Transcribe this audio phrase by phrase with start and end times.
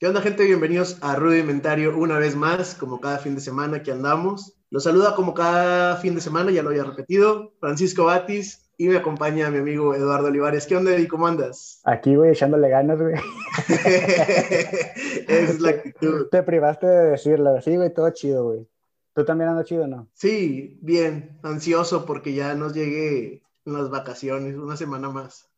[0.00, 0.46] ¿Qué onda, gente?
[0.46, 4.58] Bienvenidos a Rudimentario una vez más, como cada fin de semana que andamos.
[4.70, 8.96] Los saluda como cada fin de semana, ya lo había repetido, Francisco Batis, y me
[8.96, 10.66] acompaña mi amigo Eduardo Olivares.
[10.66, 11.06] ¿Qué onda, Eddie?
[11.06, 11.82] ¿Cómo andas?
[11.84, 13.14] Aquí, güey, echándole ganas, güey.
[15.28, 16.28] es la actitud.
[16.30, 18.66] Te privaste de decirlo, sí, güey, todo chido, güey.
[19.12, 20.08] ¿Tú también andas chido, no?
[20.14, 25.50] Sí, bien, ansioso porque ya nos llegue las vacaciones, una semana más.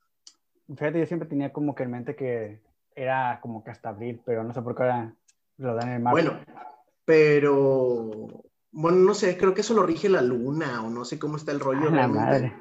[0.67, 4.45] Fíjate, yo siempre tenía como que en mente que era como que hasta abril, pero
[4.45, 5.15] no sé por qué ahora
[5.59, 6.15] lo dan en marzo.
[6.23, 6.41] Bueno,
[7.05, 11.37] pero bueno, no sé, creo que eso lo rige la luna o no sé cómo
[11.37, 11.89] está el rollo.
[11.89, 12.57] Ah, la madre.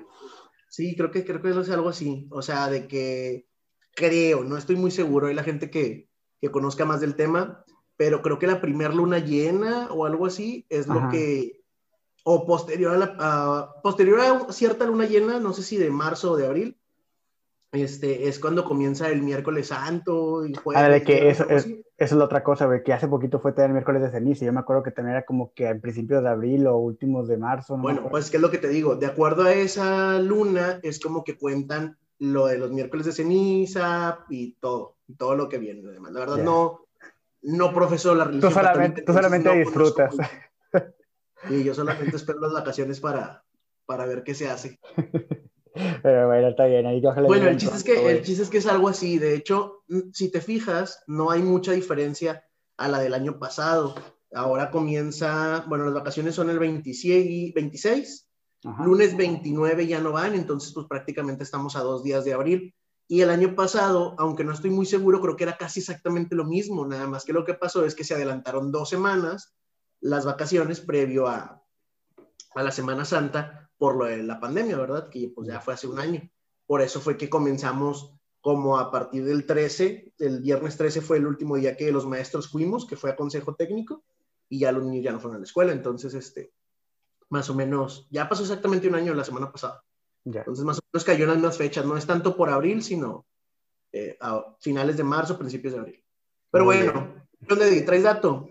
[0.69, 3.47] Sí, creo que creo que es algo así, o sea, de que
[3.95, 6.09] creo, no estoy muy seguro, hay la gente que,
[6.39, 7.65] que conozca más del tema,
[7.97, 11.61] pero creo que la primera luna llena o algo así es lo que,
[12.23, 16.31] o posterior a, la, a- posterior a cierta luna llena, no sé si de marzo
[16.31, 16.77] o de abril,
[17.71, 20.83] este, es cuando comienza el miércoles santo y jueves.
[20.83, 23.51] Ah, de que eso es, eso es la otra cosa, güey, que hace poquito fue
[23.51, 24.45] también el miércoles de ceniza.
[24.45, 27.37] Yo me acuerdo que también era como que a principios de abril o últimos de
[27.37, 27.77] marzo.
[27.77, 28.95] No Bueno, pues, ¿qué es lo que te digo?
[28.95, 34.25] De acuerdo a esa luna, es como que cuentan lo de los miércoles de ceniza
[34.29, 35.81] y todo, y todo lo que viene.
[35.87, 36.43] Además, la verdad, Ya.
[36.43, 36.85] no,
[37.41, 38.51] no profeso la religión.
[38.51, 40.15] Tú solamente, tú solamente no conozco disfrutas.
[40.15, 40.29] mucho.
[41.49, 43.43] Y yo solamente espero las vacaciones para,
[43.87, 44.79] para ver qué se hace.
[45.73, 46.85] Pero bueno, está bien.
[46.85, 49.17] Ahí Bueno, el chiste, es que, el chiste es que es algo así.
[49.17, 52.43] De hecho, mm, si te fijas, no hay mucha diferencia
[52.77, 53.95] a la del año pasado.
[54.33, 58.27] Ahora comienza, bueno, las vacaciones son el 26, y- 26
[58.63, 58.83] Ajá.
[58.85, 62.75] Lunes 29 ya no van, entonces pues prácticamente estamos a dos días de abril.
[63.07, 66.45] Y el año pasado, aunque no estoy muy seguro, creo que era casi exactamente lo
[66.45, 69.53] mismo, nada más que lo que pasó es que se adelantaron dos semanas
[69.99, 71.61] las vacaciones previo a,
[72.55, 75.09] a la Semana Santa por lo de la pandemia, ¿verdad?
[75.09, 76.21] Que pues ya fue hace un año.
[76.67, 81.25] Por eso fue que comenzamos como a partir del 13, el viernes 13 fue el
[81.25, 84.03] último día que los maestros fuimos, que fue a consejo técnico,
[84.49, 86.53] y ya los niños ya no fueron a la escuela, entonces este,
[87.29, 89.83] más o menos, ya pasó exactamente un año la semana pasada.
[90.25, 90.41] Ya.
[90.41, 91.83] Entonces, más o menos cayó en las mismas fechas.
[91.83, 93.25] No es tanto por abril, sino
[93.91, 96.03] eh, a finales de marzo, principios de abril.
[96.51, 97.15] Pero Muy bueno,
[97.47, 97.81] ¿qué onda, Eddie?
[97.81, 98.47] ¿Traes dato?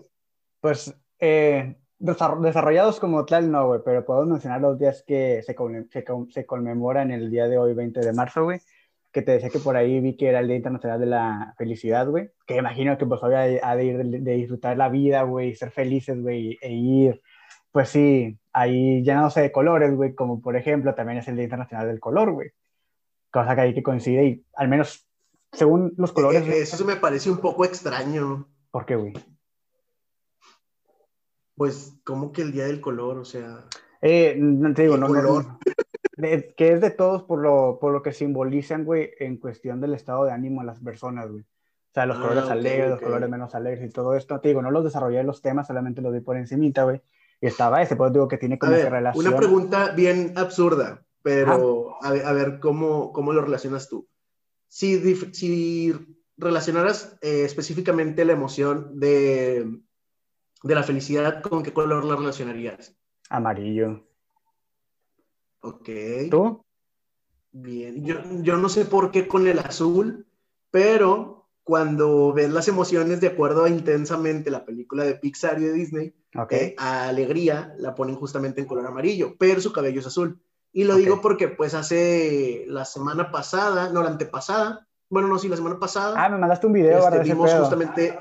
[0.59, 5.87] Pues eh, desarrollados como tal, no, güey, pero podemos mencionar los días que se, conme-
[5.91, 8.59] se, con- se conmemoran el día de hoy, 20 de marzo, güey.
[9.11, 12.07] Que te decía que por ahí vi que era el Día Internacional de la Felicidad,
[12.07, 12.29] güey.
[12.47, 15.53] Que imagino que pues hoy ha ha de ir de, de disfrutar la vida, güey,
[15.55, 17.21] ser felices, güey, e ir,
[17.73, 21.87] pues sí, ahí llenándose de colores, güey, como por ejemplo también es el Día Internacional
[21.87, 22.49] del Color, güey.
[23.31, 25.07] Cosa que ahí que coincide y al menos
[25.51, 28.47] según los colores, Eh, eso me parece un poco extraño.
[28.71, 29.13] ¿por qué, güey?
[31.61, 33.19] Pues, como que el día del color?
[33.19, 33.65] O sea,
[34.01, 35.45] Eh, no te digo, ¿Qué no, no, color?
[36.17, 39.93] de- que es de todos por lo, por lo que simbolizan, güey, en cuestión del
[39.93, 41.41] estado de ánimo a las personas, güey.
[41.43, 43.03] O sea, los Ah, colores ok, alegres, los ok.
[43.03, 44.39] colores menos alegres y todo esto.
[44.39, 46.99] Te digo, no los desarrollé los temas, solamente los vi por encimita, güey.
[47.39, 49.27] Y estaba ese, pues digo que tiene a como que relación.
[49.27, 54.07] una pregunta bien absurda, pero a ver, a ver cómo, cómo lo relacionas tú.
[54.67, 54.97] Si,
[55.31, 55.93] si
[56.37, 59.79] relacionaras eh, específicamente la emoción de,
[60.63, 62.95] de la felicidad, ¿con qué color la relacionarías?
[63.29, 64.05] Amarillo.
[65.61, 65.89] Ok.
[66.29, 66.63] ¿Tú?
[67.51, 70.25] Bien, yo, yo no sé por qué con el azul,
[70.71, 75.73] pero cuando ves las emociones de acuerdo a intensamente la película de Pixar y de
[75.73, 76.53] Disney, Ok.
[76.53, 80.41] eh, a Alegría la ponen justamente en color amarillo, pero su cabello es azul.
[80.73, 85.49] Y lo digo porque pues hace la semana pasada, no, la antepasada, bueno, no, sí,
[85.49, 88.17] la semana pasada, Ah, me mandaste un video, este, vimos justamente,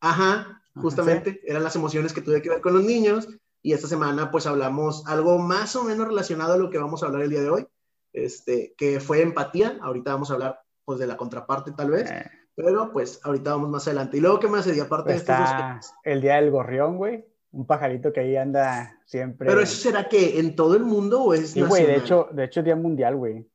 [0.00, 3.28] ajá, justamente, eran las emociones que tuve que ver con los niños,
[3.62, 7.06] y esta semana pues hablamos algo más o menos relacionado a lo que vamos a
[7.06, 7.66] hablar el día de hoy,
[8.12, 12.24] este, que fue empatía, ahorita vamos a hablar pues de la contraparte tal vez, Eh,
[12.58, 14.16] pero pues ahorita vamos más adelante.
[14.16, 14.66] Y luego, ¿qué más?
[14.66, 17.24] Y aparte de estos dos está el día del gorrión, güey.
[17.52, 19.46] Un pajarito que ahí anda siempre.
[19.46, 22.44] Pero eso será que en todo el mundo o es Sí, güey, de hecho, de
[22.44, 23.48] hecho, Día Mundial, güey.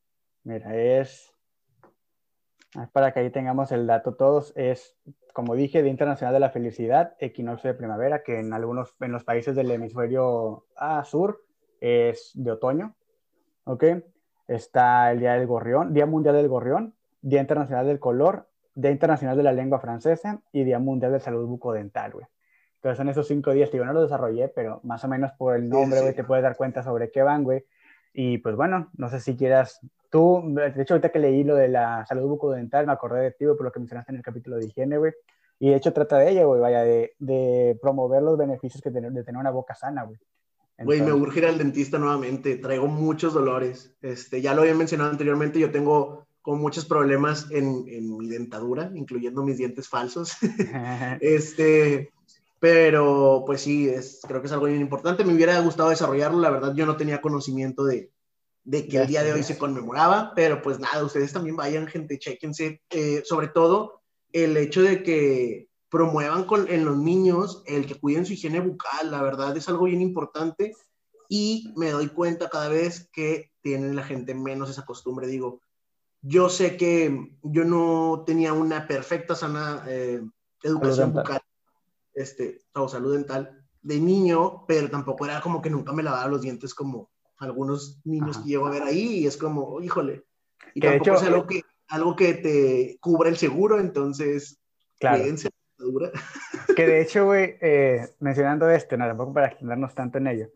[0.45, 1.32] Mira, es.
[2.91, 4.95] Para que ahí tengamos el dato todos, es,
[5.33, 9.23] como dije, Día Internacional de la Felicidad, equinoccio de primavera, que en algunos, en los
[9.23, 11.43] países del hemisferio ah, sur
[11.81, 12.95] es de otoño,
[13.65, 13.83] ¿ok?
[14.47, 19.37] Está el Día del Gorrión, Día Mundial del Gorrión, Día Internacional del Color, Día Internacional
[19.37, 22.25] de la Lengua Francesa y Día Mundial de Salud Bucodental, güey.
[22.75, 25.63] Entonces son esos cinco días, digo, no los desarrollé, pero más o menos por el
[25.63, 26.03] Sí, nombre, sí.
[26.03, 27.63] güey, te puedes dar cuenta sobre qué van, güey.
[28.13, 29.79] Y pues bueno, no sé si quieras,
[30.09, 33.45] tú, de hecho ahorita que leí lo de la salud bucodental, me acordé de ti,
[33.45, 35.13] güey, por lo que mencionaste en el capítulo de higiene, güey.
[35.59, 39.11] Y de hecho trata de ella, güey, vaya, de, de promover los beneficios que tener,
[39.11, 40.19] de tener una boca sana, güey.
[40.77, 42.57] Güey, me urge ir al dentista nuevamente.
[42.57, 43.95] Traigo muchos dolores.
[44.01, 48.91] Este, ya lo había mencionado anteriormente, yo tengo con muchos problemas en, en mi dentadura,
[48.93, 50.35] incluyendo mis dientes falsos.
[51.21, 52.11] este,
[52.63, 55.25] pero pues sí, es, creo que es algo bien importante.
[55.25, 58.09] Me hubiera gustado desarrollarlo, la verdad yo no tenía conocimiento de,
[58.63, 62.17] de que el día de hoy se conmemoraba, pero pues nada, ustedes también vayan, gente,
[62.17, 64.01] chequense, eh, sobre todo
[64.31, 69.11] el hecho de que promuevan con, en los niños el que cuiden su higiene bucal,
[69.11, 70.73] la verdad es algo bien importante.
[71.27, 75.59] Y me doy cuenta cada vez que tienen la gente menos esa costumbre, digo,
[76.21, 80.21] yo sé que yo no tenía una perfecta, sana eh,
[80.63, 81.41] educación bucal,
[82.13, 86.41] este, o salud dental de niño, pero tampoco era como que nunca me lavaba los
[86.41, 90.23] dientes como algunos niños que llevo a ver ahí y es como, híjole,
[90.73, 94.59] y tampoco es algo que, algo que te cubra el seguro, entonces,
[94.99, 95.23] claro.
[96.75, 100.49] que de hecho, güey, eh, mencionando esto, no, tampoco para extendernos tanto en ello,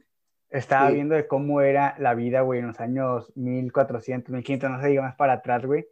[0.50, 4.88] estaba viendo de cómo era la vida, güey, en los años 1400, 1500, no sé,
[4.88, 5.86] diga más para atrás, güey.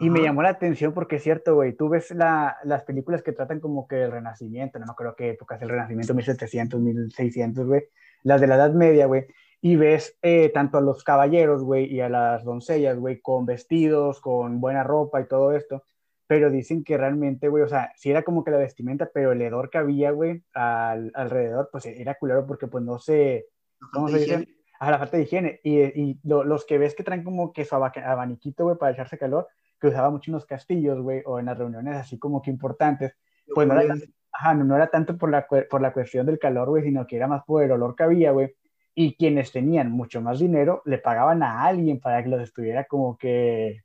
[0.00, 3.32] Y me llamó la atención porque es cierto, güey, tú ves la, las películas que
[3.32, 7.82] tratan como que el Renacimiento, no, creo que épocas, el Renacimiento 1700, 1600, güey,
[8.22, 9.26] las de la Edad Media, güey,
[9.60, 14.20] y ves eh, tanto a los caballeros, güey, y a las doncellas, güey, con vestidos,
[14.20, 15.84] con buena ropa y todo esto,
[16.26, 19.42] pero dicen que realmente, güey, o sea, sí era como que la vestimenta, pero el
[19.42, 23.46] hedor que había, güey, al, alrededor, pues era culero porque pues no se
[23.92, 24.48] ¿cómo se dice?
[24.78, 25.60] A la falta de higiene.
[25.62, 29.48] Y, y los que ves que traen como que su abaniquito, güey, para echarse calor,
[29.80, 33.16] que usaba mucho en los castillos, güey, o en las reuniones así como que importantes,
[33.54, 33.94] pues no era,
[34.32, 37.26] ajá, no, era tanto por la, por la cuestión del calor, güey, sino que era
[37.26, 38.54] más por el olor que había, güey.
[38.94, 43.16] Y quienes tenían mucho más dinero le pagaban a alguien para que los estuviera como
[43.16, 43.82] que...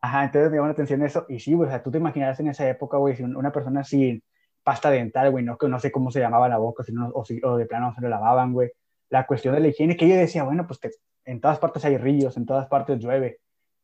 [0.00, 1.26] Ajá, entonces me llama la atención eso.
[1.28, 3.84] Y sí, güey, o sea, tú te imaginarás en esa época, güey, si una persona
[3.84, 4.22] sin
[4.64, 7.56] pasta dental, güey, no, no sé cómo se llamaba la boca, sino, o, si, o
[7.56, 8.70] de plano no se lo lavaban, güey.
[9.10, 10.80] La cuestión de la higiene, que yo decía, bueno, pues
[11.24, 13.38] en todas partes hay ríos, en todas partes llueve.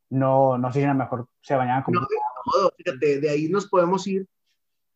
[0.09, 1.99] No, no sé si a lo mejor se bañaban como...
[1.99, 4.27] No, de fíjate, de ahí nos podemos ir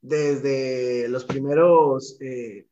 [0.01, 2.68] desde los primeros eh,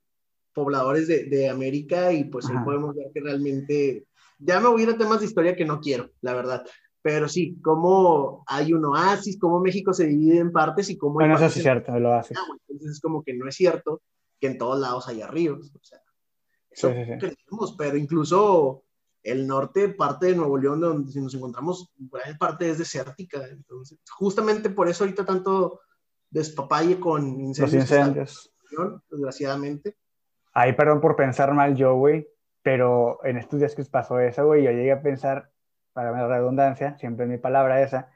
[0.54, 4.06] pobladores de, de, América y pues ahí podemos ver que realmente,
[4.40, 6.66] ya me voy a ir a temas de historia que no quiero, la verdad,
[7.02, 11.14] pero sí, como hay un oasis, cómo México se divide en partes y cómo...
[11.14, 12.36] Bueno, eso sí es cierto, lo hace.
[12.68, 14.02] Entonces es como que no es cierto
[14.40, 16.02] que en todos lados haya ríos, o sea,
[16.70, 18.84] eso creemos, pero incluso
[19.24, 24.00] el norte, parte de Nuevo León, donde si nos encontramos, gran parte es desértica, entonces
[24.10, 25.82] justamente por eso ahorita tanto
[26.30, 27.74] despapalle con incendios.
[27.74, 28.54] Los incendios.
[29.10, 29.98] Desgraciadamente.
[30.54, 32.28] Ay, perdón por pensar mal yo, güey,
[32.62, 35.52] pero en estos días que pasó eso, güey, yo llegué a pensar
[35.94, 38.10] para la redundancia, siempre mi palabra esa,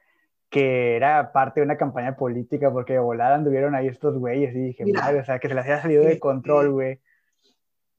[0.50, 4.60] que era parte de una campaña política porque de volada anduvieron ahí estos güeyes y
[4.60, 7.02] dije, madre, o sea, que se les había salido de control, güey.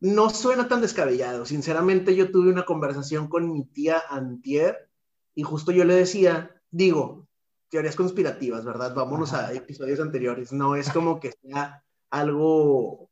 [0.01, 1.47] No suena tan descabellado.
[1.47, 4.91] Sinceramente, yo tuve una conversación con mi tía Antier
[5.35, 7.27] y justo yo le decía, digo,
[7.69, 8.95] teorías conspirativas, ¿verdad?
[8.95, 10.53] Vámonos a episodios anteriores.
[10.53, 13.11] No es como que sea algo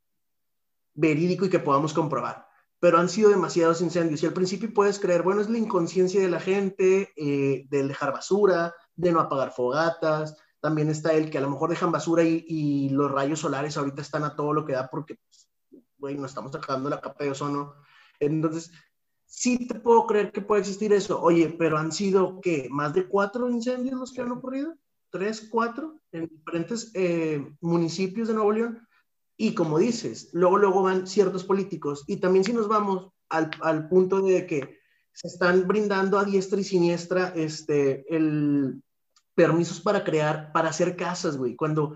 [0.93, 2.45] verídico y que podamos comprobar
[2.85, 4.21] pero han sido demasiados incendios.
[4.21, 8.11] Y al principio puedes creer, bueno, es la inconsciencia de la gente, eh, del dejar
[8.13, 10.37] basura, de no apagar fogatas.
[10.59, 14.23] También está el que a lo mejor dejan basura y, los rayos solares ahorita están
[14.23, 15.19] a todo lo que da porque,
[16.05, 17.73] bueno, pues, estamos sacando la capa de ozono.
[18.19, 18.71] Entonces,
[19.25, 21.19] sí te puedo creer que puede existir eso.
[21.19, 22.67] Oye, pero han sido, ¿qué?
[22.69, 24.75] ¿Más de cuatro incendios los que han ocurrido?
[25.09, 25.99] ¿Tres, cuatro?
[26.11, 28.87] En diferentes eh, municipios de Nuevo León.
[29.35, 32.03] Y como dices, luego, luego van ciertos políticos.
[32.07, 34.79] Y también si nos vamos al, al punto de que
[35.11, 38.81] se están brindando a diestra y siniestra este, el
[39.33, 41.55] permisos para crear, para hacer casas, güey.
[41.55, 41.95] Cuando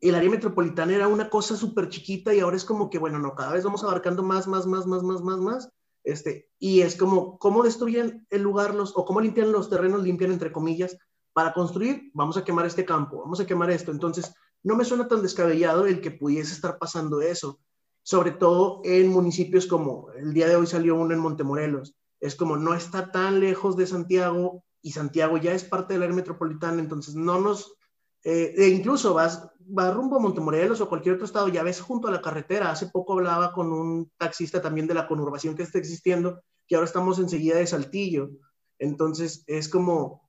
[0.00, 3.34] el área metropolitana era una cosa súper chiquita y ahora es como que, bueno, no,
[3.34, 5.68] cada vez vamos abarcando más, más, más, más, más, más, más.
[6.04, 10.32] Este, y es como, ¿cómo destruyen el lugar los, o cómo limpian los terrenos, limpian
[10.32, 10.96] entre comillas,
[11.34, 12.10] para construir?
[12.14, 13.92] Vamos a quemar este campo, vamos a quemar esto.
[13.92, 17.60] Entonces, no me suena tan descabellado el que pudiese estar pasando eso,
[18.02, 21.94] sobre todo en municipios como el día de hoy salió uno en Montemorelos.
[22.20, 26.14] Es como no está tan lejos de Santiago y Santiago ya es parte del área
[26.14, 27.74] metropolitana, entonces no nos,
[28.22, 32.08] eh, e incluso vas, vas rumbo a Montemorelos o cualquier otro estado, ya ves junto
[32.08, 32.70] a la carretera.
[32.70, 36.86] Hace poco hablaba con un taxista también de la conurbación que está existiendo, que ahora
[36.86, 38.30] estamos enseguida de Saltillo.
[38.78, 40.28] Entonces es como,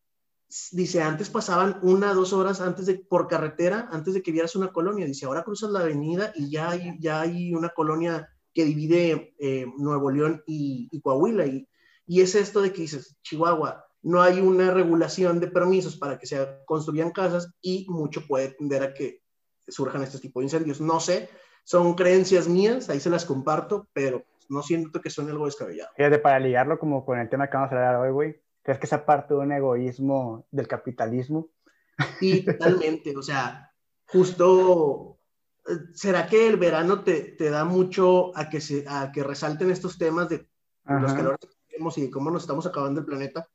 [0.71, 4.71] dice, antes pasaban una, dos horas antes de, por carretera, antes de que vieras una
[4.71, 5.05] colonia.
[5.05, 9.65] Dice, ahora cruzas la avenida y ya hay, ya hay una colonia que divide eh,
[9.77, 11.45] Nuevo León y, Coahuila.
[11.45, 11.67] Y,
[12.05, 16.25] y, es esto de que dices, Chihuahua, no hay una regulación de permisos para que
[16.25, 19.21] se construyan casas y mucho puede tender a que
[19.67, 20.81] surjan este tipo de incendios.
[20.81, 21.29] No sé,
[21.63, 25.91] son creencias mías, ahí se las comparto, pero no siento que son algo descabellado.
[25.95, 28.85] Fíjate, para ligarlo como con el tema que vamos a hablar hoy, güey, ¿Crees que
[28.85, 31.49] esa parte de un egoísmo del capitalismo?
[32.19, 33.15] Sí, totalmente.
[33.17, 33.71] o sea,
[34.05, 35.19] justo,
[35.67, 39.71] eh, ¿será que el verano te, te da mucho a que, se, a que resalten
[39.71, 40.47] estos temas de
[40.85, 43.47] los calores que tenemos y cómo nos estamos acabando el planeta?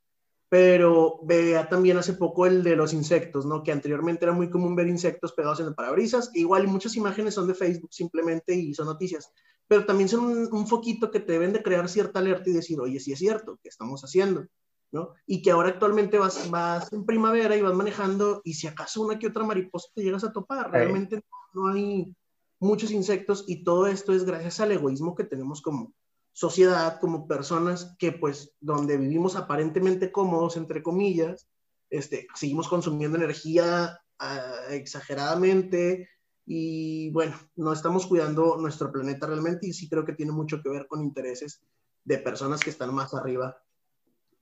[0.48, 3.62] Pero veía también hace poco el de los insectos, ¿no?
[3.62, 6.30] Que anteriormente era muy común ver insectos pegados en el parabrisas.
[6.34, 9.32] Igual muchas imágenes son de Facebook simplemente y son noticias.
[9.66, 12.80] Pero también son un, un foquito que te deben de crear cierta alerta y decir,
[12.80, 14.46] oye, sí es cierto, ¿qué estamos haciendo?
[14.92, 15.14] ¿no?
[15.26, 19.18] Y que ahora actualmente vas, vas en primavera y vas manejando y si acaso una
[19.18, 21.22] que otra mariposa te llegas a topar, realmente
[21.54, 22.14] no hay
[22.58, 25.92] muchos insectos y todo esto es gracias al egoísmo que tenemos como
[26.37, 31.49] sociedad, como personas que pues donde vivimos aparentemente cómodos, entre comillas,
[31.88, 36.11] este, seguimos consumiendo energía uh, exageradamente
[36.45, 40.69] y bueno, no estamos cuidando nuestro planeta realmente y sí creo que tiene mucho que
[40.69, 41.62] ver con intereses
[42.05, 43.57] de personas que están más arriba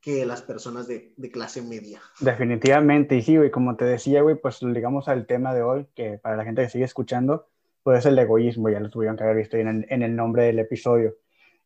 [0.00, 2.02] que las personas de, de, clase media.
[2.18, 6.18] Definitivamente, y sí, güey, como te decía, güey, pues digamos al tema de hoy, que
[6.18, 7.46] para la gente que sigue escuchando,
[7.84, 10.42] pues es el egoísmo, ya lo tuvieron que haber visto en el, en el nombre
[10.42, 11.14] del episodio.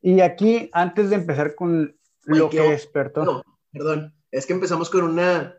[0.01, 3.43] Y aquí, antes de empezar con lo que es experto...
[3.71, 5.55] perdón, es que empezamos con una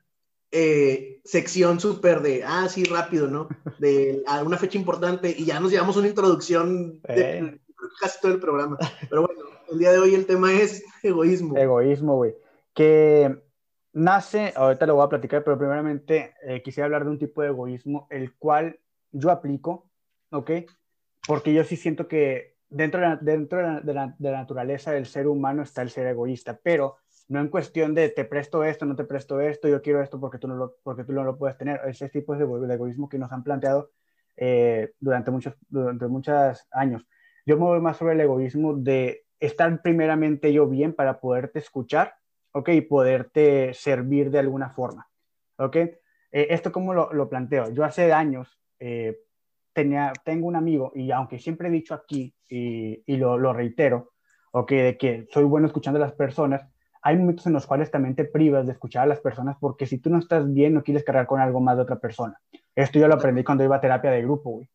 [0.50, 3.48] eh, sección súper de, ah, sí, rápido, ¿no?
[3.78, 7.60] De a una fecha importante y ya nos llevamos una introducción de eh.
[8.00, 8.78] casi todo el programa.
[9.08, 11.56] Pero bueno, el día de hoy el tema es egoísmo.
[11.56, 12.34] Egoísmo, güey
[12.74, 13.42] que
[13.92, 17.48] nace, ahorita lo voy a platicar, pero primeramente eh, quisiera hablar de un tipo de
[17.48, 18.78] egoísmo el cual
[19.12, 19.90] yo aplico,
[20.30, 20.50] ¿ok?
[21.26, 25.06] Porque yo sí siento que dentro, de la, dentro de la, de, la, naturaleza del
[25.06, 26.96] ser humano está el ser egoísta, pero
[27.28, 30.38] no en cuestión de te presto esto, no te presto esto, yo quiero esto porque
[30.38, 31.80] tú no lo, porque tú no lo puedes tener.
[31.86, 33.90] Ese tipo de, de egoísmo que nos han planteado
[34.36, 37.06] eh, durante, muchos, durante muchos años.
[37.44, 42.14] Yo me voy más sobre el egoísmo de estar primeramente yo bien para poderte escuchar
[42.52, 42.68] ¿ok?
[42.70, 45.08] Y poderte servir de alguna forma,
[45.56, 45.76] ¿ok?
[45.76, 45.98] Eh,
[46.32, 47.70] ¿Esto cómo lo, lo, planteo?
[47.70, 49.20] Yo hace años eh,
[49.72, 54.12] tenía, tengo un amigo, y aunque siempre he dicho aquí, y, y lo, lo, reitero,
[54.52, 54.70] ¿ok?
[54.70, 56.66] De que soy bueno escuchando a las personas,
[57.02, 59.98] hay momentos en los cuales también te privas de escuchar a las personas porque si
[59.98, 62.38] tú no estás bien, no quieres cargar con algo más de otra persona.
[62.74, 64.68] Esto yo lo aprendí cuando iba a terapia de grupo, güey.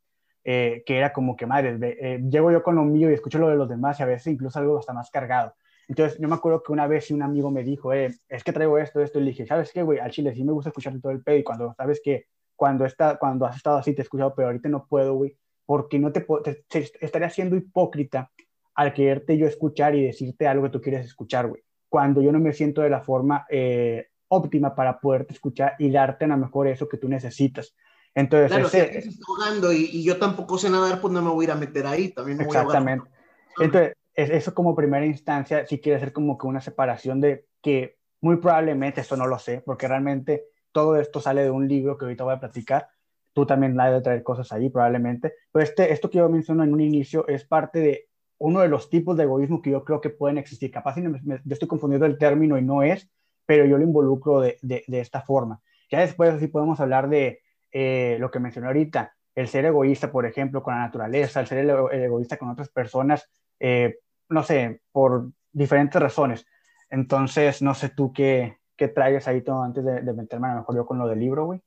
[0.48, 3.50] Eh, que era como que, madre, eh, llego yo con lo mío y escucho lo
[3.50, 5.56] de los demás y a veces incluso algo hasta más cargado.
[5.88, 8.78] Entonces, yo me acuerdo que una vez un amigo me dijo, eh, es que traigo
[8.78, 10.00] esto, esto, y le dije, ¿sabes qué, güey?
[10.00, 13.18] Al chile sí me gusta escucharte todo el pedo y cuando sabes que cuando, está,
[13.18, 16.22] cuando has estado así te he escuchado, pero ahorita no puedo, güey, porque no te,
[16.22, 18.32] puedo, te, te estaría siendo hipócrita
[18.76, 22.40] al quererte yo escuchar y decirte algo que tú quieres escuchar, güey, cuando yo no
[22.40, 26.68] me siento de la forma eh, óptima para poderte escuchar y darte a lo mejor
[26.68, 27.76] eso que tú necesitas.
[28.14, 31.46] Entonces, claro, ese, si jugando y, y, yo tampoco sé nadar, pues no me voy
[31.46, 33.10] a ir a meter ahí, también me exactamente.
[33.58, 37.46] voy a Entonces, eso como primera instancia si quiere hacer como que una separación de
[37.62, 40.46] que muy probablemente, esto no lo sé, porque realmente
[40.76, 42.90] todo esto sale de un libro que ahorita voy a platicar,
[43.32, 46.74] tú también la de traer cosas ahí probablemente, pero este, esto que yo menciono en
[46.74, 50.10] un inicio es parte de uno de los tipos de egoísmo que yo creo que
[50.10, 50.72] pueden existir.
[50.72, 53.10] Capaz me, me, yo estoy confundiendo el término y no es,
[53.46, 55.62] pero yo lo involucro de, esta forma.
[55.90, 57.40] Ya después sí podemos hablar de
[57.72, 61.60] eh, lo que mencioné ahorita, el ser egoísta, por ejemplo, con la naturaleza, el ser
[61.60, 63.30] el egoísta con otras personas,
[63.62, 66.46] eh, no sé, por diferentes razones.
[66.90, 70.60] Entonces, no sé tú qué, qué traigas ahí todo antes de, de, meterme a lo
[70.60, 71.62] mejor yo con lo del libro, güey.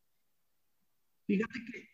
[1.27, 1.89] Fíjate que,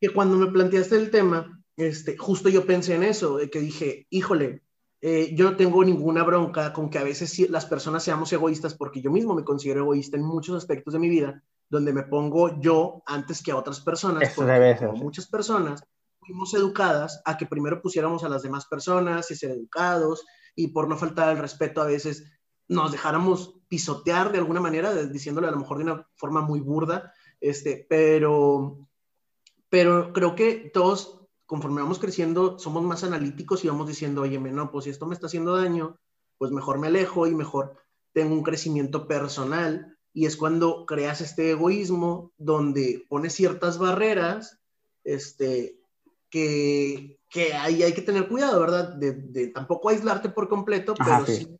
[0.00, 4.06] que, cuando me planteaste el tema, este, justo yo pensé en eso, de que dije,
[4.10, 4.62] híjole,
[5.00, 9.00] eh, yo no tengo ninguna bronca con que a veces las personas seamos egoístas, porque
[9.00, 13.02] yo mismo me considero egoísta en muchos aspectos de mi vida, donde me pongo yo
[13.06, 14.22] antes que a otras personas.
[14.22, 14.92] Eso debe ser.
[14.92, 15.84] Muchas personas
[16.18, 20.88] fuimos educadas a que primero pusiéramos a las demás personas y ser educados y por
[20.88, 22.32] no faltar el respeto a veces
[22.68, 27.12] nos dejáramos pisotear de alguna manera, diciéndole a lo mejor de una forma muy burda,
[27.40, 28.88] este, pero,
[29.68, 34.70] pero creo que todos, conforme vamos creciendo, somos más analíticos y vamos diciendo, oye, no,
[34.70, 35.98] pues si esto me está haciendo daño,
[36.38, 37.76] pues mejor me alejo y mejor
[38.12, 39.96] tengo un crecimiento personal.
[40.12, 44.58] Y es cuando creas este egoísmo donde pones ciertas barreras
[45.04, 45.78] este,
[46.30, 48.94] que, que ahí hay que tener cuidado, ¿verdad?
[48.94, 51.58] De, de tampoco aislarte por completo, pero sí.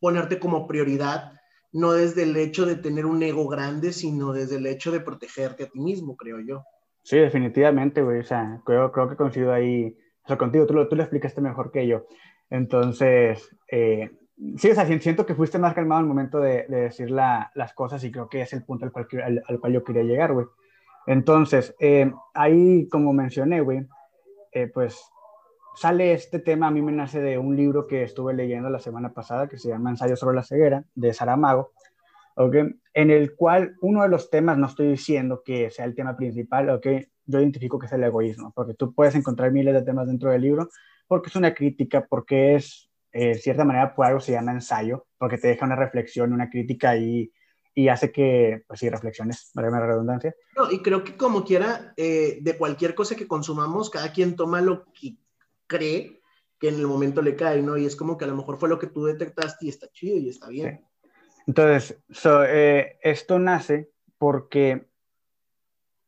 [0.00, 1.37] ponerte como prioridad,
[1.72, 5.64] no desde el hecho de tener un ego grande, sino desde el hecho de protegerte
[5.64, 6.64] a ti mismo, creo yo.
[7.02, 8.20] Sí, definitivamente, güey.
[8.20, 11.40] O sea, creo, creo que coincido ahí, o sea, contigo, tú lo, tú lo explicaste
[11.40, 12.06] mejor que yo.
[12.50, 14.10] Entonces, eh,
[14.56, 17.72] sí, o sea, siento que fuiste más calmado al momento de, de decir la, las
[17.74, 20.32] cosas y creo que es el punto al cual, al, al cual yo quería llegar,
[20.32, 20.46] güey.
[21.06, 23.86] Entonces, eh, ahí, como mencioné, güey,
[24.52, 25.00] eh, pues
[25.78, 29.12] sale este tema, a mí me nace de un libro que estuve leyendo la semana
[29.12, 31.72] pasada que se llama Ensayo sobre la ceguera, de Saramago.
[32.34, 32.54] ¿ok?
[32.94, 36.70] En el cual uno de los temas, no estoy diciendo que sea el tema principal,
[36.70, 36.86] ¿ok?
[37.26, 40.42] Yo identifico que es el egoísmo, porque tú puedes encontrar miles de temas dentro del
[40.42, 40.68] libro,
[41.06, 45.06] porque es una crítica, porque es, eh, de cierta manera, por algo se llama ensayo,
[45.16, 47.30] porque te deja una reflexión, una crítica y,
[47.74, 50.34] y hace que, pues sí, reflexiones, la redundancia.
[50.56, 54.60] No, y creo que como quiera, eh, de cualquier cosa que consumamos, cada quien toma
[54.60, 55.16] lo que
[55.68, 56.20] cree
[56.58, 57.76] que en el momento le cae, ¿no?
[57.76, 60.16] Y es como que a lo mejor fue lo que tú detectaste y está chido
[60.16, 60.84] y está bien.
[61.46, 62.02] Entonces,
[62.48, 64.88] eh, esto nace porque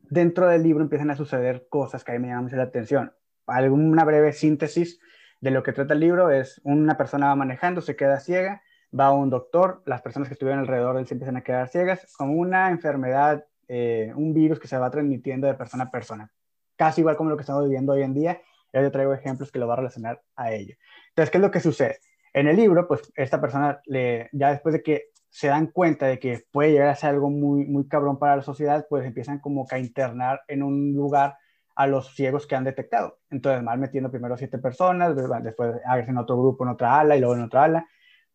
[0.01, 3.13] dentro del libro empiezan a suceder cosas que a mí me llaman mucho la atención.
[3.47, 5.01] Alguna breve síntesis
[5.41, 8.63] de lo que trata el libro es una persona va manejando, se queda ciega,
[8.99, 11.69] va a un doctor, las personas que estuvieron alrededor de él se empiezan a quedar
[11.69, 16.33] ciegas, como una enfermedad, eh, un virus que se va transmitiendo de persona a persona,
[16.77, 18.41] casi igual como lo que estamos viviendo hoy en día,
[18.73, 20.75] yo traigo ejemplos que lo va a relacionar a ello.
[21.09, 21.99] Entonces, ¿qué es lo que sucede?
[22.33, 26.19] En el libro, pues esta persona, le, ya después de que se dan cuenta de
[26.19, 29.67] que puede llegar a ser algo muy, muy cabrón para la sociedad, pues empiezan como
[29.67, 31.37] que a internar en un lugar
[31.75, 33.19] a los ciegos que han detectado.
[33.31, 37.37] Entonces, mal metiendo primero siete personas, después en otro grupo, en otra ala y luego
[37.37, 37.87] en otra ala,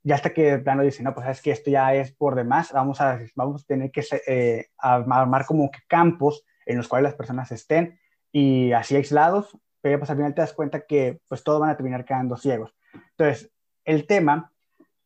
[0.03, 2.71] ya hasta que el plano dice, no, pues es que esto ya es por demás,
[2.71, 7.15] vamos a, vamos a tener que eh, armar como que campos en los cuales las
[7.15, 7.99] personas estén
[8.31, 11.77] y así aislados pero pues al final te das cuenta que pues todos van a
[11.77, 12.73] terminar quedando ciegos.
[13.11, 13.51] Entonces,
[13.83, 14.51] el tema,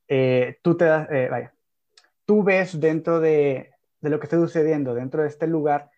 [0.07, 1.53] eh, tú te das, eh, vaya,
[2.23, 5.91] tú ves dentro de, de, lo que está sucediendo dentro de este lugar,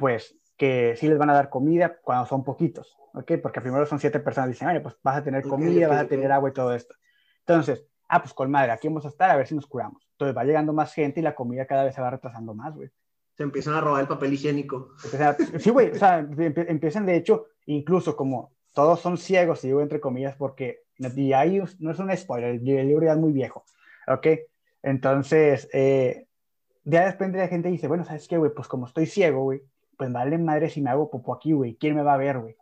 [0.00, 3.34] pues que sí les van a dar comida cuando son poquitos, ¿ok?
[3.40, 6.32] Porque primero son siete personas, dicen, oye, pues vas a tener comida, vas a tener
[6.32, 6.96] agua y todo esto.
[7.38, 10.08] Entonces, ah, pues con madre, aquí vamos a estar a ver si nos curamos.
[10.10, 12.90] Entonces va llegando más gente y la comida cada vez se va retrasando más, güey
[13.36, 14.92] se empiezan a robar el papel higiénico.
[15.58, 20.36] sí, güey, o sea, empiezan de hecho, incluso como todos son ciegos, digo entre comillas,
[20.36, 23.64] porque, y ahí no es un spoiler, el, libro ya es muy viejo,
[24.06, 24.26] ¿ok?
[24.82, 26.26] Entonces, eh,
[26.84, 28.52] ya después la gente dice, bueno, ¿sabes qué, güey?
[28.54, 29.62] Pues como estoy ciego, güey,
[29.96, 32.56] pues vale madre si me hago popo aquí, güey, ¿quién me va a ver, güey?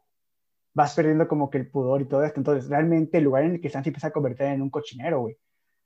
[0.74, 3.60] Vas perdiendo como que el pudor y todo esto, entonces realmente el lugar en el
[3.60, 5.36] que están se empieza a convertir en un cochinero, güey.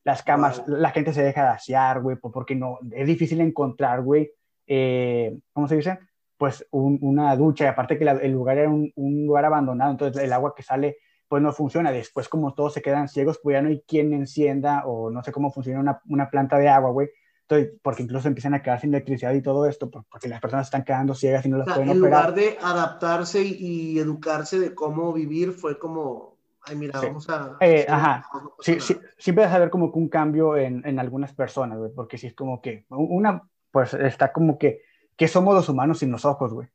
[0.05, 4.31] Las camas, la gente se deja de asear, güey, porque no, es difícil encontrar, güey,
[4.67, 5.99] eh, ¿cómo se dice?
[6.37, 10.55] Pues una ducha, y aparte que el lugar era un, lugar abandonado, entonces el agua
[10.55, 10.99] que sale
[11.29, 11.91] pues no funciona.
[11.91, 15.33] Después, como todos se quedan ciegos, pues ya no hay quien encienda o no sé
[15.33, 17.09] cómo funciona una, una planta de agua, güey.
[17.49, 20.85] Entonces, porque incluso empiezan a quedar sin electricidad y todo esto, porque las personas están
[20.85, 22.31] quedando ciegas y no las pueden en operar.
[22.31, 27.57] En lugar de adaptarse y, educarse de cómo vivir, fue como, ay, mira, vamos a...
[27.61, 28.27] Eh, ajá,
[28.59, 31.93] sí, sí, siempre vas a ver como que un cambio en, en algunas personas, güey,
[31.95, 33.43] porque si es como que una
[33.77, 34.81] pues está como que,
[35.19, 36.67] ¿qué somos los humanos sin los ojos, güey?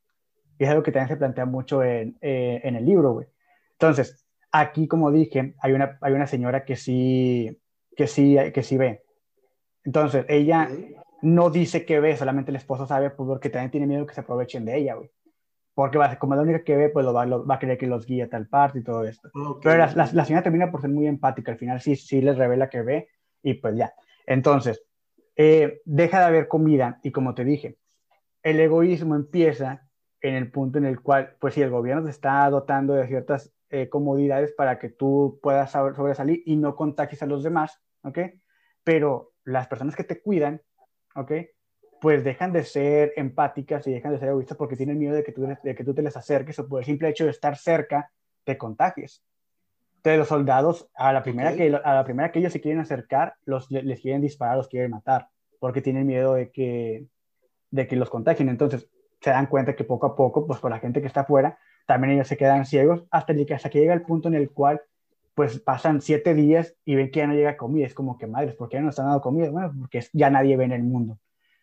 [0.59, 3.25] Y es algo que también se plantea mucho en, eh, en el libro, güey.
[3.71, 7.59] Entonces, aquí, como dije, hay una, hay una señora que sí,
[7.97, 9.01] que sí, que sí ve.
[9.83, 10.69] Entonces, ella
[11.23, 14.21] no dice que ve, solamente el esposo sabe pues, porque también tiene miedo que se
[14.21, 15.09] aprovechen de ella, güey.
[15.73, 17.87] Porque va, como es la única que ve, pues lo va, va a querer que
[17.87, 19.31] los guíe a tal parte y todo esto.
[19.63, 21.51] Pero la, la, la, señora termina por ser muy empática.
[21.51, 23.09] Al final sí, sí les revela que ve
[23.41, 23.91] y pues ya.
[24.27, 24.83] Entonces,
[25.36, 27.78] eh, deja de haber comida y como te dije,
[28.44, 29.88] el egoísmo empieza
[30.22, 33.54] en el punto en el cual, pues si el gobierno te está dotando de ciertas
[33.70, 38.20] eh, comodidades para que tú puedas sobresalir y no contagies a los demás, ¿ok?
[38.84, 40.62] Pero las personas que te cuidan,
[41.15, 41.32] ¿ok?
[42.00, 45.32] Pues dejan de ser empáticas y dejan de ser egoístas porque tienen miedo de que
[45.32, 48.12] tú, de que tú te les acerques o por el simple hecho de estar cerca
[48.44, 49.24] te contagies
[50.03, 53.35] de los soldados, a la primera, que, a la primera que ellos se quieren acercar,
[53.45, 55.27] los, les quieren disparar, los quieren matar,
[55.59, 57.05] porque tienen miedo de que,
[57.69, 58.49] de que los contagien.
[58.49, 58.89] Entonces,
[59.21, 62.13] se dan cuenta que poco a poco, pues por la gente que está afuera, también
[62.13, 64.81] ellos se quedan ciegos hasta, que, hasta que llega el punto en el cual,
[65.35, 67.85] pues pasan siete días y ven que ya no llega comida.
[67.85, 69.49] Es como que, madres, ¿por qué ya no están dando comida?
[69.51, 71.19] Bueno, porque ya nadie ve en el mundo.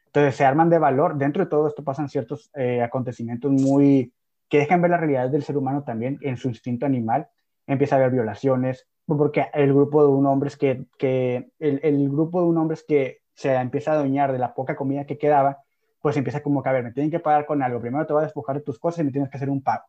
[0.06, 1.18] Entonces, se arman de valor.
[1.18, 4.12] Dentro de todo esto pasan ciertos eh, acontecimientos muy
[4.48, 7.28] que dejan ver la realidad del ser humano también en su instinto animal
[7.68, 12.08] empieza a haber violaciones, porque el grupo de un hombre es que, que el, el,
[12.10, 15.18] grupo de un hombre es que se empieza a adueñar de la poca comida que
[15.18, 15.58] quedaba,
[16.00, 18.22] pues empieza como que, a ver, me tienen que pagar con algo, primero te voy
[18.22, 19.84] a despojar de tus cosas y me tienes que hacer un pago.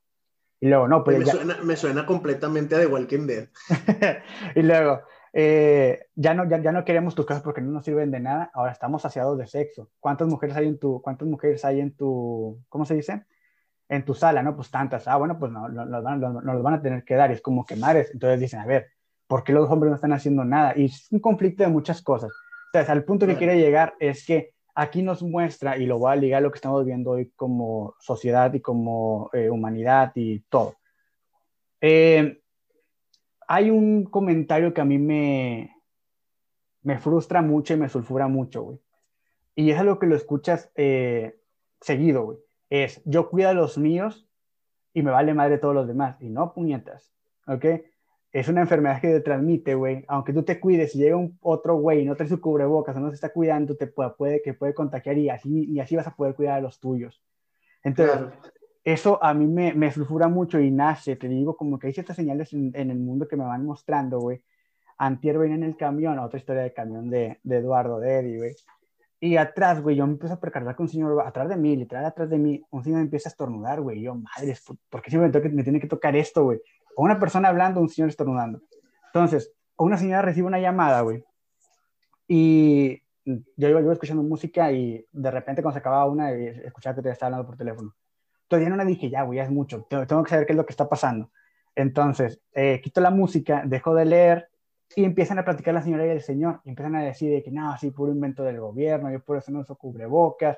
[0.61, 1.17] Y luego, no, pues...
[1.17, 3.47] Me, suena, me suena completamente a The Walking Dead.
[4.55, 8.11] y luego, eh, ya, no, ya, ya, no queremos tus cosas porque no nos sirven
[8.11, 9.89] de nada, ahora estamos saciados de sexo.
[9.99, 13.25] ¿Cuántas mujeres hay en tu, cuántas mujeres hay en tu, ¿cómo se dice?
[13.89, 14.55] En tu sala, ¿no?
[14.55, 17.15] Pues tantas, ah, bueno, pues no, no, nos, van, no, nos van a tener que
[17.15, 18.87] dar, y es como que madres, entonces dicen, a ver,
[19.27, 20.73] ¿por qué los hombres no están haciendo nada?
[20.75, 22.31] Y es un conflicto de muchas cosas.
[22.67, 26.15] Entonces, al punto que quiere llegar es que aquí nos muestra, y lo voy a
[26.15, 30.75] ligar a lo que estamos viendo hoy como sociedad y como eh, humanidad y todo.
[31.81, 32.39] Eh,
[33.47, 35.75] hay un comentario que a mí me,
[36.83, 38.79] me frustra mucho y me sulfura mucho, güey.
[39.55, 41.39] y es algo que lo escuchas eh,
[41.81, 42.37] seguido, güey.
[42.69, 44.27] Es, yo cuido a los míos
[44.93, 46.17] y me vale madre todos los demás.
[46.21, 47.11] Y no, puñetas,
[47.47, 47.65] ¿ok?
[48.31, 50.05] Es una enfermedad que te transmite, güey.
[50.07, 52.99] Aunque tú te cuides y llega un otro güey y no trae su cubrebocas o
[52.99, 56.07] no se está cuidando, te puede, puede, que puede contagiar y así, y así vas
[56.07, 57.23] a poder cuidar a los tuyos.
[57.83, 58.27] Entonces,
[58.83, 62.15] eso a mí me, me sulfura mucho y nace, te digo, como que hay ciertas
[62.15, 64.43] señales en, en el mundo que me van mostrando, güey.
[64.97, 68.55] Antier venía en el camión, otra historia de camión de, de Eduardo, de Eddie, güey
[69.19, 72.05] y atrás, güey, yo me empiezo a percatar que un señor atrás de mí, literal
[72.05, 74.01] atrás de mí, un señor empieza a estornudar, güey.
[74.01, 74.57] yo, madre,
[74.89, 76.61] ¿por qué siempre me, me tiene que tocar esto, güey?
[76.95, 78.61] O una persona hablando, un señor estornudando.
[79.07, 81.23] Entonces, una señora recibe una llamada, güey.
[82.27, 87.01] Y yo iba, yo escuchando música y de repente cuando se acababa una, escuchaba que
[87.01, 87.95] te estaba hablando por teléfono.
[88.47, 89.85] Todavía no le dije, ya, güey, ya es mucho.
[89.89, 91.31] Tengo, que saber qué es lo que está pasando.
[91.75, 94.48] Entonces, eh, quito la música, dejo de leer
[94.95, 97.51] y empiezan a platicar la señora y el señor, y empiezan a decir de que
[97.51, 100.57] no, sí, puro invento del gobierno, yo por eso no uso cubrebocas,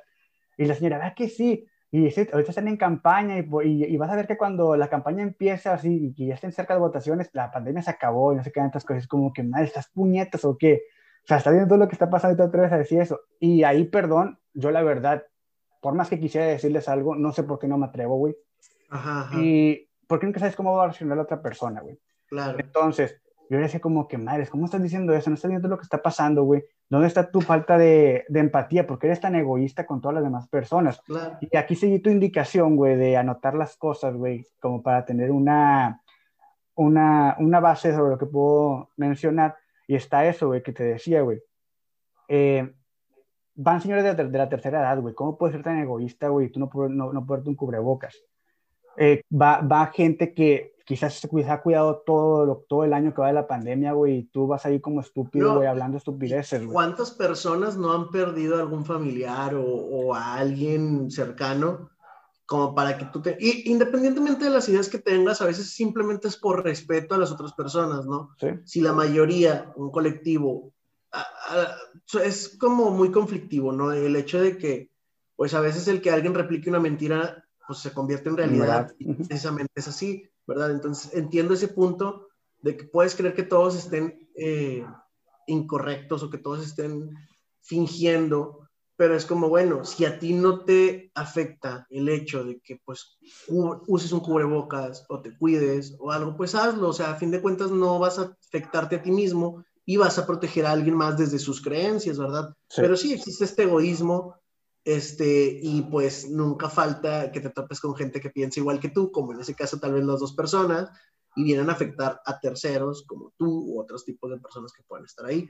[0.58, 1.67] y la señora, ¿verdad que sí?
[1.94, 3.46] Y dice, ahorita están en campaña y,
[3.84, 6.74] y, vas a ver que cuando la campaña empieza así y que ya estén cerca
[6.74, 9.65] de votaciones, la pandemia se acabó y no sé qué tantas cosas, como que, madre,
[9.65, 10.84] ¿estás puñetas o qué?
[11.24, 13.20] O sea, está viendo todo lo que está pasando y te atreves a decir eso.
[13.39, 15.26] Y ahí, perdón, yo la verdad,
[15.82, 18.38] por más que quisiera decirles algo, no sé por qué no me atrevo, güey.
[18.89, 19.38] Ajá, ajá.
[19.41, 22.00] Y porque nunca sabes cómo va a reaccionar la otra persona, güey.
[22.28, 22.58] Claro.
[22.58, 25.30] Entonces, yo le decía como que, madres, ¿cómo estás diciendo eso?
[25.30, 26.64] No estás viendo lo que está pasando, güey.
[26.88, 28.88] ¿Dónde está tu falta de, de empatía?
[28.88, 31.02] Porque eres tan egoísta con todas las demás personas.
[31.42, 36.02] Y aquí seguí tu indicación, güey, de anotar las cosas, güey, como para tener una,
[36.76, 39.58] una, una base sobre lo que puedo mencionar.
[39.86, 41.42] Y está eso, güey, que te decía, güey.
[42.30, 42.74] Eh,
[43.54, 45.14] van señores de, de, la tercera edad, güey.
[45.14, 46.50] ¿Cómo puedes ser tan egoísta, güey?
[46.52, 48.16] Tú no, no, no un cubrebocas.
[49.04, 53.28] Eh, va, va gente que quizás se ha cuidado todo, todo el año que va
[53.28, 56.74] de la pandemia, güey, y tú vas ahí como estúpido, güey, hablando estupideces, güey.
[56.74, 61.90] ¿Cuántas personas no han perdido algún familiar o, o, a alguien cercano
[62.46, 63.38] como para que tú te...
[63.40, 67.32] Y, independientemente de las ideas que tengas, a veces simplemente es por respeto a las
[67.32, 68.36] otras personas, ¿no?
[68.38, 68.50] ¿Sí?
[68.66, 70.74] Si la mayoría, un colectivo,
[72.24, 73.92] es como muy conflictivo, ¿no?
[73.94, 74.92] El hecho de que,
[75.36, 79.14] pues a veces el que alguien replique una mentira, pues se convierte en realidad, y
[79.14, 80.72] precisamente es así ¿verdad?
[80.72, 82.28] Entonces entiendo ese punto
[82.62, 84.86] de que puedes creer que todos estén eh,
[85.48, 87.10] incorrectos o que todos estén
[87.62, 92.80] fingiendo, pero es como, bueno, si a ti no te afecta el hecho de que
[92.84, 97.32] pues uses un cubrebocas o te cuides o algo, pues hazlo, o sea, a fin
[97.32, 100.96] de cuentas no vas a afectarte a ti mismo y vas a proteger a alguien
[100.96, 102.54] más desde sus creencias, ¿verdad?
[102.76, 104.36] Pero sí existe este egoísmo
[104.84, 109.12] este, y pues nunca falta que te topes con gente que piensa igual que tú,
[109.12, 110.89] como en ese caso tal vez las dos personas,
[111.36, 115.06] y vienen a afectar a terceros como tú u otros tipos de personas que puedan
[115.06, 115.48] estar ahí.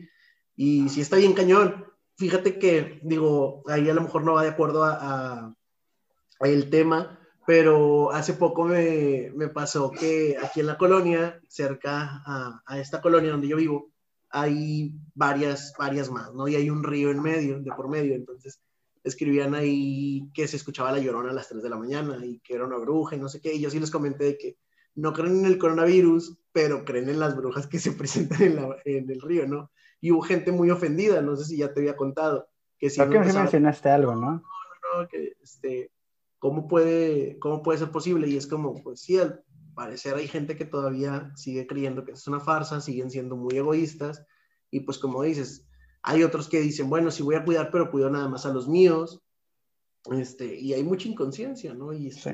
[0.56, 1.86] Y si está bien cañón,
[2.18, 5.56] fíjate que, digo, ahí a lo mejor no va de acuerdo a,
[6.42, 12.62] el tema, pero hace poco me, me, pasó que aquí en la colonia, cerca a,
[12.66, 13.92] a, esta colonia donde yo vivo,
[14.32, 16.48] hay varias, varias más, ¿no?
[16.48, 18.60] Y hay un río en medio, de por medio, entonces
[19.04, 22.54] escribían ahí que se escuchaba la llorona a las 3 de la mañana y que
[22.54, 23.54] era una bruja y no sé qué.
[23.54, 24.58] Y yo sí les comenté de que
[24.96, 28.76] no creen en el coronavirus, pero creen en las brujas que se presentan en, la,
[28.86, 29.72] en el río, ¿no?
[30.00, 32.48] Y hubo gente muy ofendida, no sé si ya te había contado.
[32.78, 34.32] Que si Creo que mencionaste algo, ¿no?
[34.32, 35.92] No, no, que este,
[36.40, 38.28] ¿cómo puede, ¿cómo puede ser posible?
[38.28, 39.44] Y es como, pues sí, al
[39.76, 44.26] parecer hay gente que todavía sigue creyendo que es una farsa, siguen siendo muy egoístas.
[44.72, 45.68] Y pues como dices,
[46.04, 48.68] hay otros que dicen, bueno, sí voy a cuidar, pero cuido nada más a los
[48.68, 49.22] míos.
[50.12, 51.94] Este, y hay mucha inconsciencia, ¿no?
[51.94, 52.32] Y sí.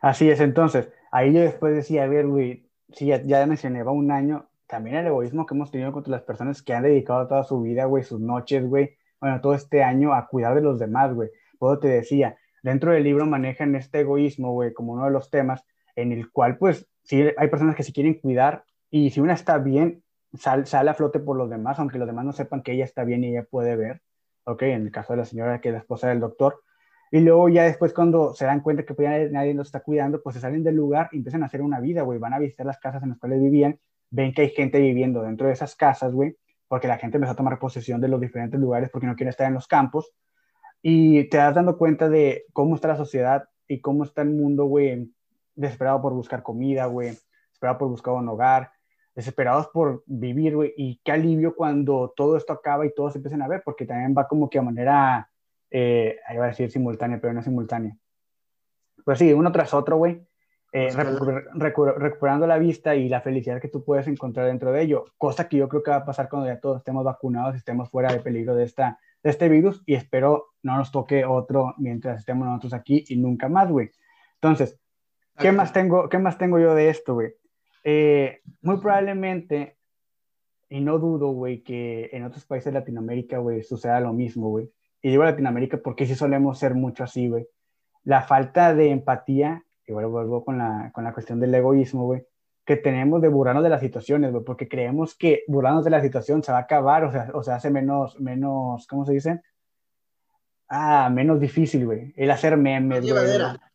[0.00, 3.92] Así es, entonces, ahí yo después decía, a ver, güey, sí, ya, ya mencioné, va
[3.92, 7.44] un año, también el egoísmo que hemos tenido contra las personas que han dedicado toda
[7.44, 11.14] su vida, güey, sus noches, güey, bueno, todo este año a cuidar de los demás,
[11.14, 11.30] güey.
[11.58, 15.64] Puedo te decía, dentro del libro manejan este egoísmo, güey, como uno de los temas
[15.96, 19.56] en el cual, pues, sí, hay personas que se quieren cuidar y si una está
[19.56, 20.03] bien,
[20.36, 23.24] sale a flote por los demás, aunque los demás no sepan que ella está bien
[23.24, 24.02] y ella puede ver,
[24.44, 24.62] ¿ok?
[24.62, 26.62] En el caso de la señora que es la esposa del doctor.
[27.10, 30.34] Y luego ya después cuando se dan cuenta que pues, nadie los está cuidando, pues
[30.34, 32.18] se salen del lugar y empiezan a hacer una vida, güey.
[32.18, 33.78] Van a visitar las casas en las cuales vivían,
[34.10, 37.36] ven que hay gente viviendo dentro de esas casas, güey, porque la gente empezó a
[37.36, 40.12] tomar posesión de los diferentes lugares porque no quiere estar en los campos.
[40.82, 44.64] Y te das dando cuenta de cómo está la sociedad y cómo está el mundo,
[44.64, 45.10] güey,
[45.54, 47.10] desesperado por buscar comida, güey,
[47.46, 48.72] desesperado por buscar un hogar,
[49.14, 53.48] desesperados por vivir, güey, y qué alivio cuando todo esto acaba y todos empiezan a
[53.48, 55.30] ver, porque también va como que a manera,
[55.70, 57.96] eh, iba a decir simultánea, pero no simultánea.
[59.04, 60.26] Pues sí, uno tras otro, güey,
[60.72, 60.90] eh,
[61.54, 65.58] recuperando la vista y la felicidad que tú puedes encontrar dentro de ello, cosa que
[65.58, 68.18] yo creo que va a pasar cuando ya todos estemos vacunados y estemos fuera de
[68.18, 72.72] peligro de esta, de este virus y espero no nos toque otro mientras estemos nosotros
[72.72, 73.92] aquí y nunca más, güey.
[74.34, 74.80] Entonces,
[75.38, 77.34] ¿qué más tengo, qué más tengo yo de esto, güey?
[77.84, 79.76] Eh, muy probablemente,
[80.68, 84.70] y no dudo, güey, que en otros países de Latinoamérica, güey, suceda lo mismo, güey.
[85.02, 87.46] Y digo Latinoamérica porque sí solemos ser mucho así, güey.
[88.02, 92.26] La falta de empatía, igual vuelvo con la, con la cuestión del egoísmo, güey,
[92.64, 96.42] que tenemos de burlarnos de las situaciones, güey, porque creemos que burlarnos de la situación
[96.42, 99.42] se va a acabar, o sea, o sea, hace menos, menos, ¿cómo se dice?
[100.68, 103.14] Ah, menos difícil, güey, el hacer memes, güey.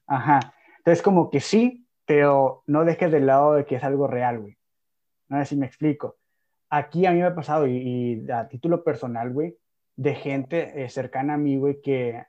[0.07, 0.53] Ajá.
[0.79, 4.57] Entonces, como que sí, pero no dejes de lado de que es algo real, güey.
[5.27, 6.17] No sé si me explico.
[6.71, 9.59] Aquí a mí me ha pasado, y, a título personal, güey,
[9.95, 12.23] de gente eh, cercana a mí, güey, que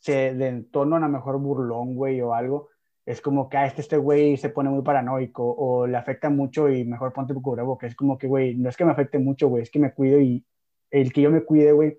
[0.00, 2.68] se de en tono a lo mejor burlón, güey, o algo,
[3.06, 6.28] es como que a ah, este, este güey se pone muy paranoico o le afecta
[6.28, 7.92] mucho y mejor ponte tu cubrebocas.
[7.92, 10.20] Es como que, güey, no es que me afecte mucho, güey, es que me cuido
[10.20, 10.44] y
[10.90, 11.98] el que yo me cuide, güey,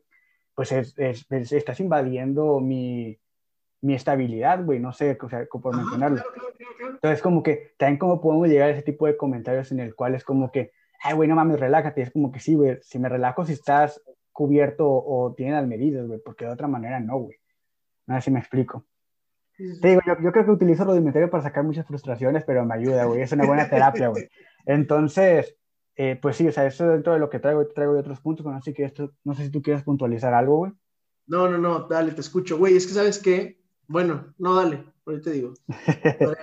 [0.53, 3.17] pues es, es, estás invadiendo mi,
[3.88, 6.21] mi estabilidad, güey, no sé, o sea, por mencionarlo.
[6.82, 10.13] Entonces, como que también como podemos llegar a ese tipo de comentarios en el cual
[10.13, 12.02] es como que, ay, güey, no mames, relájate.
[12.02, 16.06] Es como que sí, güey, si me relajo si estás cubierto o, tienes las medidas,
[16.06, 17.38] güey, porque de otra manera no, güey.
[18.08, 18.86] No sé si me explico.
[19.82, 23.06] Te digo, yo, creo que utilizo lo inventario para sacar muchas frustraciones, pero me ayuda,
[23.06, 23.21] güey.
[23.21, 24.28] Es una buena terapia, güey.
[24.65, 25.56] Entonces,
[25.95, 28.45] eh, pues sí, o sea, eso dentro de lo que traigo, traigo de otros puntos,
[28.45, 30.73] no sé, que esto, no sé si tú quieres puntualizar algo, güey.
[31.28, 32.78] No, no, no, dale, te escucho, güey.
[32.78, 33.56] Es que sabes qué,
[33.88, 35.54] bueno, no, dale, ahorita te digo.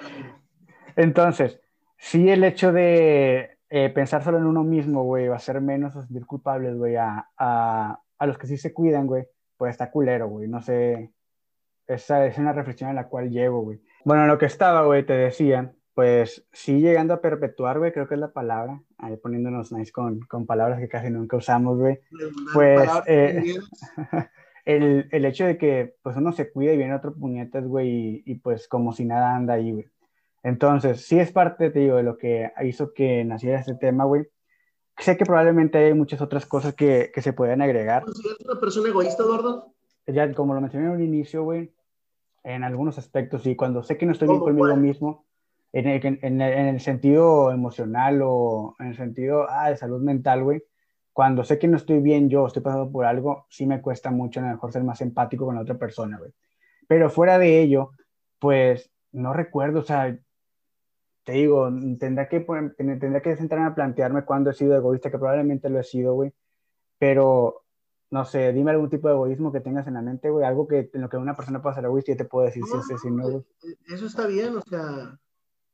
[0.96, 1.60] Entonces,
[1.96, 5.94] sí, el hecho de eh, pensar solo en uno mismo, güey, va a ser menos
[5.96, 9.26] o sentir culpables, güey, a, a, a los que sí se cuidan, güey,
[9.56, 10.48] pues está culero, güey.
[10.48, 11.12] No sé,
[11.86, 13.80] esa es una reflexión en la cual llevo, güey.
[14.04, 18.14] Bueno, lo que estaba, güey, te decía, pues sí llegando a perpetuar, güey, creo que
[18.14, 22.00] es la palabra, ahí poniéndonos nice con, con palabras que casi nunca usamos, güey.
[22.52, 23.54] Pues eh,
[24.64, 28.34] el, el, hecho de que pues uno se cuida y viene otro puñetas, güey, y,
[28.36, 29.86] pues como si nada anda ahí, güey.
[30.42, 34.26] Entonces, sí es parte, te digo, de lo que hizo que naciera este tema, güey.
[34.98, 38.04] Sé que probablemente hay muchas otras cosas que, que se pueden agregar.
[38.06, 39.74] ¿Es una persona egoísta, Eduardo?
[40.06, 41.72] Ya, como lo mencioné en un inicio, güey,
[42.42, 45.26] en algunos aspectos, y cuando sé que no estoy bien conmigo mismo,
[45.72, 50.62] en el, en, el, sentido emocional o en el sentido ah, de salud mental, güey,
[51.14, 54.40] cuando sé que no estoy bien yo, estoy pasando por algo, sí me cuesta mucho
[54.40, 56.32] a lo mejor ser más empático con la otra persona, güey.
[56.88, 57.92] Pero fuera de ello,
[58.40, 60.18] pues no recuerdo, o sea,
[61.22, 62.40] te digo, tendrá que,
[62.76, 66.32] tendrá que sentarme a plantearme cuándo he sido egoísta, que probablemente lo he sido, güey.
[66.98, 67.62] Pero
[68.10, 70.90] no sé, dime algún tipo de egoísmo que tengas en la mente, güey, algo que
[70.92, 73.10] en lo que una persona pueda ser egoísta y te puedo decir si es si
[73.12, 73.44] no, güey.
[73.86, 75.16] Eso está bien, o sea,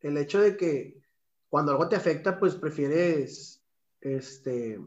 [0.02, 1.00] el hecho de que
[1.48, 3.62] cuando algo te afecta, pues prefieres,
[4.02, 4.78] este,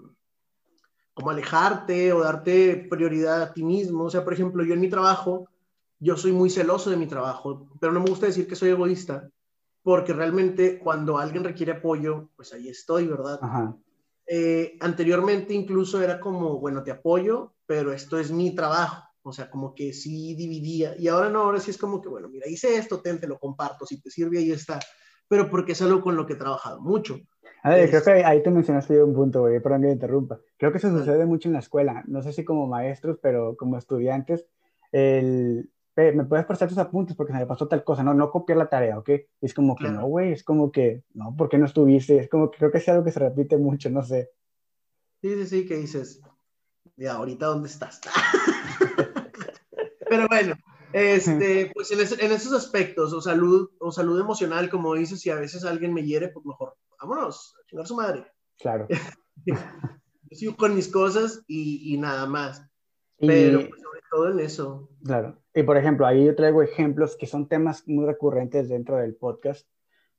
[1.13, 4.05] como alejarte o darte prioridad a ti mismo.
[4.05, 5.47] O sea, por ejemplo, yo en mi trabajo,
[5.99, 9.29] yo soy muy celoso de mi trabajo, pero no me gusta decir que soy egoísta,
[9.83, 13.39] porque realmente cuando alguien requiere apoyo, pues ahí estoy, ¿verdad?
[13.41, 13.75] Ajá.
[14.25, 19.07] Eh, anteriormente incluso era como, bueno, te apoyo, pero esto es mi trabajo.
[19.25, 20.95] O sea, como que sí dividía.
[20.97, 23.39] Y ahora no, ahora sí es como que, bueno, mira, hice esto, ten, te lo
[23.39, 23.85] comparto.
[23.85, 24.79] Si te sirve, ahí está.
[25.29, 27.19] Pero porque es algo con lo que he trabajado mucho.
[27.63, 30.37] A ver, creo que ahí te mencionaste un punto, güey, perdón que me interrumpa.
[30.57, 32.03] Creo que eso sucede mucho en la escuela.
[32.07, 34.45] No sé si como maestros, pero como estudiantes,
[34.91, 38.57] el, me puedes prestar tus apuntes porque se me pasó tal cosa, no, no copiar
[38.57, 39.09] la tarea, ¿ok?
[39.39, 42.17] es como que no, güey, es como que, no, ¿por qué no estuviste?
[42.17, 44.31] Es como que creo que es algo que se repite mucho, no sé.
[45.21, 46.21] Sí, sí, sí, que dices,
[46.97, 48.01] ya, ahorita dónde estás.
[50.09, 50.55] Pero bueno,
[50.91, 55.35] este, pues en, en, esos aspectos, o salud, o salud emocional, como dices, si a
[55.35, 58.25] veces alguien me hiere, pues mejor, vámonos, a chingar su madre.
[58.57, 58.87] Claro.
[59.45, 62.65] Yo sigo con mis cosas y, y nada más.
[63.19, 64.89] Pero pues, sobre todo en eso.
[65.03, 65.41] Claro.
[65.53, 69.67] Y por ejemplo, ahí yo traigo ejemplos que son temas muy recurrentes dentro del podcast,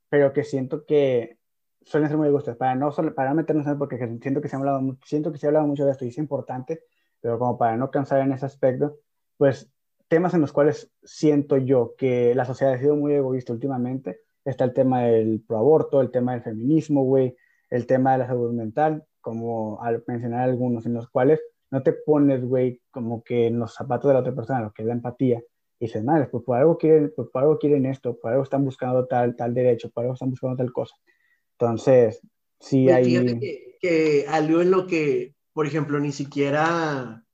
[0.09, 1.39] pero que siento que
[1.81, 2.55] suelen ser muy gustos.
[2.55, 5.37] Para no, para no meternos en eso, porque siento que, se ha hablado, siento que
[5.37, 6.83] se ha hablado mucho de esto y es importante,
[7.21, 8.97] pero como para no cansar en ese aspecto,
[9.37, 9.71] pues
[10.07, 14.21] temas en los cuales siento yo que la sociedad ha sido muy egoísta últimamente.
[14.45, 17.35] Está el tema del proaborto, el tema del feminismo, güey,
[17.69, 21.93] el tema de la salud mental, como al mencionar algunos, en los cuales no te
[21.93, 24.93] pones, güey, como que en los zapatos de la otra persona, lo que es la
[24.93, 25.41] empatía,
[25.79, 28.63] y dices, madre, pues por algo quieren, pues por algo quieren esto, por algo están
[28.63, 30.95] buscando tal, tal derecho, por algo están buscando tal cosa.
[31.59, 32.21] Entonces,
[32.59, 33.39] sí hay...
[33.39, 37.25] Que, que algo en lo que, por ejemplo, ni siquiera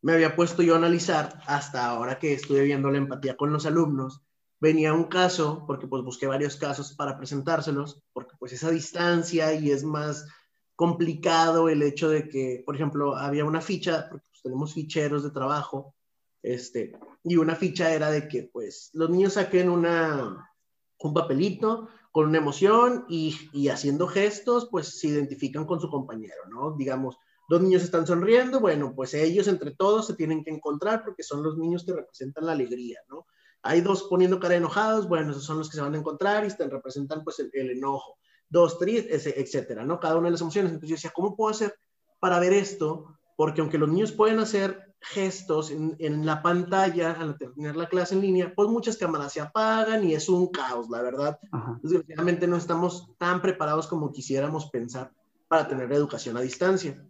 [0.00, 3.66] me había puesto yo a analizar hasta ahora que estuve viendo la empatía con los
[3.66, 4.22] alumnos,
[4.60, 9.70] venía un caso, porque pues busqué varios casos para presentárselos, porque pues esa distancia y
[9.70, 10.26] es más
[10.74, 15.30] complicado el hecho de que, por ejemplo, había una ficha, porque pues, tenemos ficheros de
[15.30, 15.94] trabajo,
[16.42, 20.52] este, y una ficha era de que, pues, los niños saquen una,
[21.00, 26.46] un papelito con una emoción y, y haciendo gestos, pues, se identifican con su compañero,
[26.48, 26.76] ¿no?
[26.76, 27.16] Digamos,
[27.48, 31.42] dos niños están sonriendo, bueno, pues ellos entre todos se tienen que encontrar porque son
[31.42, 33.26] los niños que representan la alegría, ¿no?
[33.62, 36.48] Hay dos poniendo cara enojados, bueno, esos son los que se van a encontrar y
[36.48, 38.18] están, representan pues el, el enojo.
[38.48, 40.00] Dos tristes, etcétera, ¿no?
[40.00, 40.72] Cada una de las emociones.
[40.72, 41.74] Entonces yo decía, ¿cómo puedo hacer
[42.18, 43.18] para ver esto?
[43.36, 48.14] Porque aunque los niños pueden hacer gestos en, en, la pantalla al tener la clase
[48.14, 51.38] en línea, pues muchas cámaras se apagan y es un caos, la verdad.
[51.82, 55.12] Desgraciadamente no estamos tan preparados como quisiéramos pensar
[55.46, 57.04] para tener educación a distancia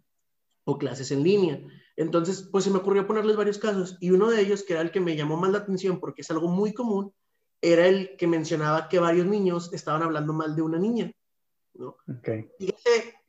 [0.65, 1.61] o clases en línea.
[1.99, 4.93] Entonces, pues se me ocurrió ponerles varios casos y uno de ellos, que era el
[4.93, 7.13] que me llamó más la atención porque es algo muy común,
[7.61, 11.11] era el que mencionaba que varios niños estaban hablando mal de una niña.
[11.75, 11.97] ¿no?
[12.21, 12.49] Okay.
[12.61, 12.73] Y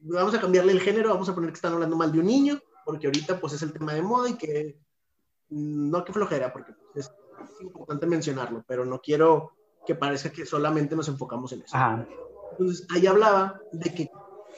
[0.01, 2.59] vamos a cambiarle el género, vamos a poner que están hablando mal de un niño,
[2.85, 4.79] porque ahorita pues es el tema de moda y que
[5.49, 9.51] mm, no que flojera, porque es, es importante mencionarlo, pero no quiero
[9.83, 11.75] que parezca que solamente nos enfocamos en eso.
[11.75, 12.07] Ajá.
[12.51, 14.11] Entonces, ahí hablaba de que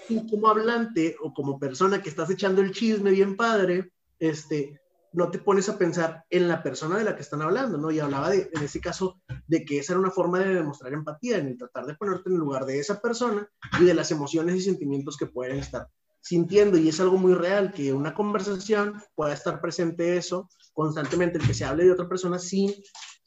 [0.10, 3.89] tú como hablante o como persona que estás echando el chisme bien padre,
[4.22, 4.80] este,
[5.14, 7.92] no te pones a pensar en la persona de la que están hablando, ¿no?
[7.92, 11.38] Y hablaba de, en ese caso de que esa era una forma de demostrar empatía,
[11.38, 14.56] en el tratar de ponerte en el lugar de esa persona y de las emociones
[14.56, 15.88] y sentimientos que pueden estar
[16.22, 16.78] sintiendo.
[16.78, 21.54] Y es algo muy real, que una conversación pueda estar presente eso constantemente, el que
[21.54, 22.72] se hable de otra persona sin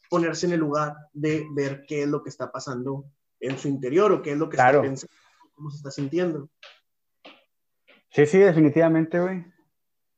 [0.09, 3.05] ponerse en el lugar de ver qué es lo que está pasando
[3.41, 4.79] en su interior o qué es lo que Claro.
[4.79, 5.15] está pensando,
[5.55, 6.49] cómo se está sintiendo.
[8.11, 9.54] Sí, sí, definitivamente, güey.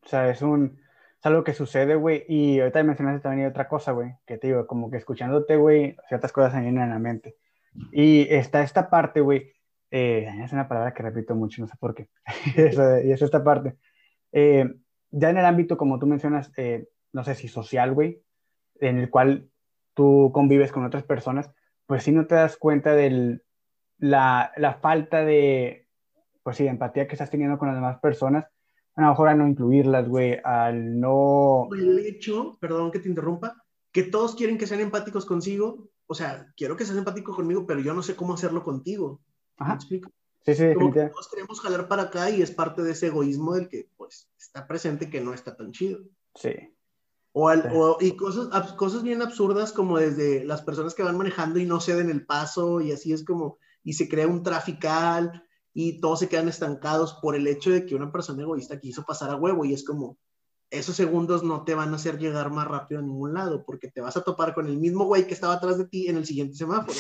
[0.07, 0.79] O sea, es un,
[1.19, 2.25] es algo que sucede, güey.
[2.29, 6.33] Y ahorita mencionaste también otra cosa, güey, que te digo, como que escuchándote, güey, ciertas
[6.33, 7.37] cosas se vienen a la mente.
[7.92, 9.53] Y está esta parte, güey,
[9.90, 12.09] eh, es una palabra que repito mucho, no sé por qué.
[13.05, 13.77] Y es esta parte.
[14.31, 14.73] Eh,
[15.11, 18.23] ya en el ámbito, como tú mencionas, eh, no sé si social, güey,
[18.81, 19.51] en el cual
[19.95, 21.51] tú convives con otras personas,
[21.87, 23.40] pues sí no te das cuenta de
[23.99, 25.88] la, la falta de,
[26.45, 28.47] pues sí, de empatía que estás teniendo con las demás personas,
[28.97, 31.69] a lo mejor al no incluirlas, güey, al no...
[31.77, 35.89] el hecho, perdón que te interrumpa, que todos quieren que sean empáticos consigo.
[36.07, 39.21] O sea, quiero que seas empático conmigo, pero yo no sé cómo hacerlo contigo.
[39.59, 40.11] ¿Me Ajá, explico?
[40.45, 43.55] sí, sí, Como que todos queremos jalar para acá y es parte de ese egoísmo
[43.55, 46.01] del que, pues, está presente que no está tan chido.
[46.35, 46.55] Sí,
[47.33, 47.69] O, al- Sí.
[47.73, 51.81] o- y cosas, cosas bien absurdas como desde las personas que van manejando y no
[51.81, 55.43] ceden el paso y así es como, y se crea un trafical
[55.79, 59.29] y todos se quedan estancados por el hecho de que una persona egoísta quiso pasar
[59.29, 60.17] a huevo y es como,
[60.71, 64.01] esos segundos no te van a hacer llegar más rápido a ningún lado porque te
[64.01, 66.57] vas a topar con el mismo güey que estaba atrás de ti en el siguiente
[66.57, 66.97] semáforo.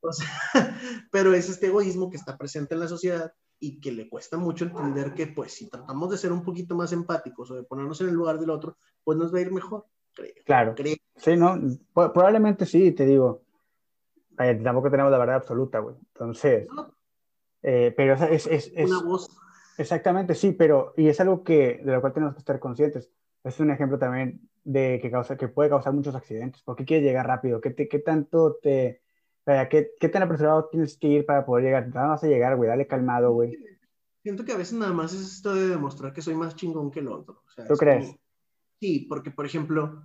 [0.00, 0.26] O sea,
[1.12, 4.64] pero es este egoísmo que está presente en la sociedad y que le cuesta mucho
[4.64, 8.08] entender que, pues, si tratamos de ser un poquito más empáticos o de ponernos en
[8.08, 10.32] el lugar del otro, pues nos va a ir mejor, creo.
[10.46, 10.74] claro.
[10.74, 10.96] creo.
[11.16, 11.60] Sí, ¿no?
[11.92, 13.42] Pro- probablemente sí, te digo.
[14.30, 15.96] Vaya, tampoco tenemos la verdad absoluta, güey.
[16.14, 16.95] Entonces, ¿no?
[17.68, 19.28] Eh, pero es, es, es- Una voz.
[19.76, 23.10] exactamente, sí, pero, y es algo que, de lo cual tenemos que estar conscientes.
[23.44, 26.62] Es un ejemplo también de que causa, que puede causar muchos accidentes.
[26.62, 27.60] ¿Por qué quieres llegar rápido?
[27.60, 29.02] ¿Qué, te, qué tanto te,
[29.44, 31.88] vaya, qué, qué tan apresurado tienes que ir para poder llegar?
[31.88, 33.56] No vas a llegar, güey, dale calmado, güey.
[34.22, 36.98] Siento que a veces nada más es esto de demostrar que soy más chingón que
[37.00, 37.42] el otro.
[37.46, 38.06] O sea, ¿Tú es crees?
[38.06, 38.18] como-
[38.80, 40.02] Sí, porque, por ejemplo,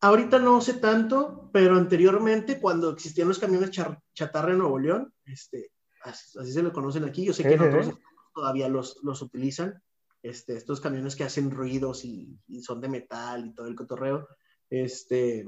[0.00, 3.70] ahorita no sé tanto, pero anteriormente, cuando existían los camiones
[4.14, 5.71] chatarra en Nuevo León, este,
[6.04, 7.90] así, se lo conocen aquí, yo sé que en otros
[8.34, 9.82] todavía los, los utilizan,
[10.22, 14.28] este, estos camiones que hacen ruidos y, y son de metal y todo el cotorreo,
[14.70, 15.46] este,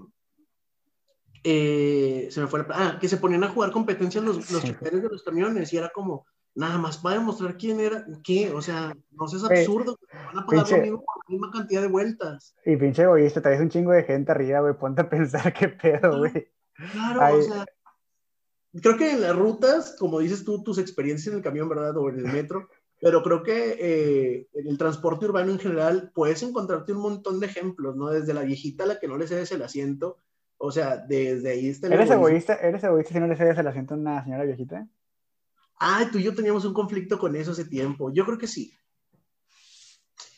[1.43, 2.67] eh, se me fue la...
[2.71, 4.75] Ah, que se ponían a jugar competencias los, los Sí.
[4.81, 8.95] de los camiones y era como, nada más para demostrar quién era, qué, o sea,
[9.11, 12.55] no Güey, absurdo, van a pagar pinche- lo mismo por la misma cantidad de vueltas.
[12.64, 16.19] Y pinche egoísta, traes un chingo de gente arriba, güey, ponte a pensar qué pedo,
[16.19, 16.49] güey.
[16.93, 17.38] Claro, Ay.
[17.38, 17.64] o sea,
[18.80, 21.96] creo que en las rutas, como dices tú, tus experiencias en el camión, ¿verdad?
[21.96, 22.68] O en el metro,
[23.00, 27.46] pero creo que eh, en el transporte urbano en general puedes encontrarte un montón de
[27.46, 28.08] ejemplos, ¿no?
[28.08, 30.18] Desde la viejita a la que no le cedes el asiento,
[30.56, 32.54] o sea, desde ahí está ¿Eres egoísta?
[32.54, 34.88] ¿Eres egoísta si no le cedes el asiento a una señora viejita?
[35.79, 38.10] Ah, tú y yo teníamos un conflicto con eso hace tiempo.
[38.12, 38.72] Yo creo que sí.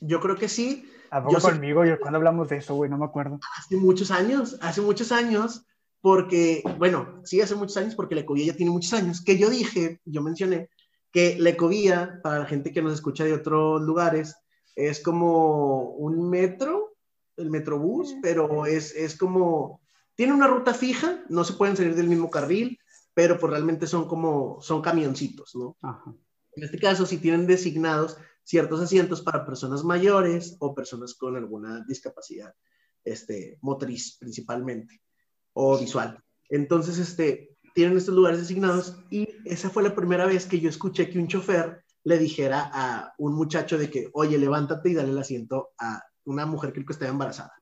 [0.00, 0.90] Yo creo que sí.
[1.10, 1.84] ¿A poco Yo sé- conmigo?
[1.84, 2.90] Yo, ¿Cuándo hablamos de eso, güey?
[2.90, 3.38] No me acuerdo.
[3.58, 5.64] Hace muchos años, hace muchos años,
[6.00, 9.50] porque, bueno, sí, hace muchos años, porque la ecovía ya tiene muchos años, que yo
[9.50, 10.70] dije, yo mencioné,
[11.10, 14.36] que la ecovía, para la gente que nos escucha de otros lugares,
[14.74, 16.96] es como un metro,
[17.36, 19.80] el metrobús, pero es, es como,
[20.14, 22.78] tiene una ruta fija, no se pueden salir del mismo carril,
[23.14, 25.76] pero pues realmente son como, son camioncitos, ¿no?
[25.82, 26.14] Ajá.
[26.52, 31.84] En este caso, si tienen designados ciertos asientos para personas mayores o personas con alguna
[31.86, 32.54] discapacidad
[33.04, 35.00] este, motriz principalmente
[35.58, 36.22] o visual.
[36.50, 41.08] Entonces, este, tienen estos lugares designados y esa fue la primera vez que yo escuché
[41.08, 45.18] que un chofer le dijera a un muchacho de que, oye, levántate y dale el
[45.18, 47.52] asiento a una mujer que estaba embarazada.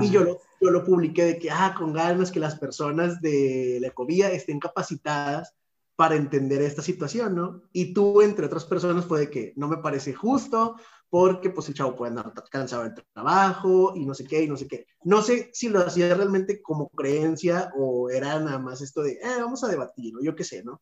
[0.00, 3.78] Y yo lo, yo lo publiqué de que, ah, con ganas que las personas de
[3.80, 5.56] la ecovía estén capacitadas
[5.96, 7.62] para entender esta situación, ¿no?
[7.72, 10.76] Y tú, entre otras personas, fue de que no me parece justo
[11.12, 14.56] porque pues el chavo puede andar cansado del trabajo y no sé qué y no
[14.56, 14.86] sé qué.
[15.04, 19.36] No sé si lo hacía realmente como creencia o era nada más esto de, eh,
[19.38, 20.80] vamos a debatir, o yo qué sé, ¿no?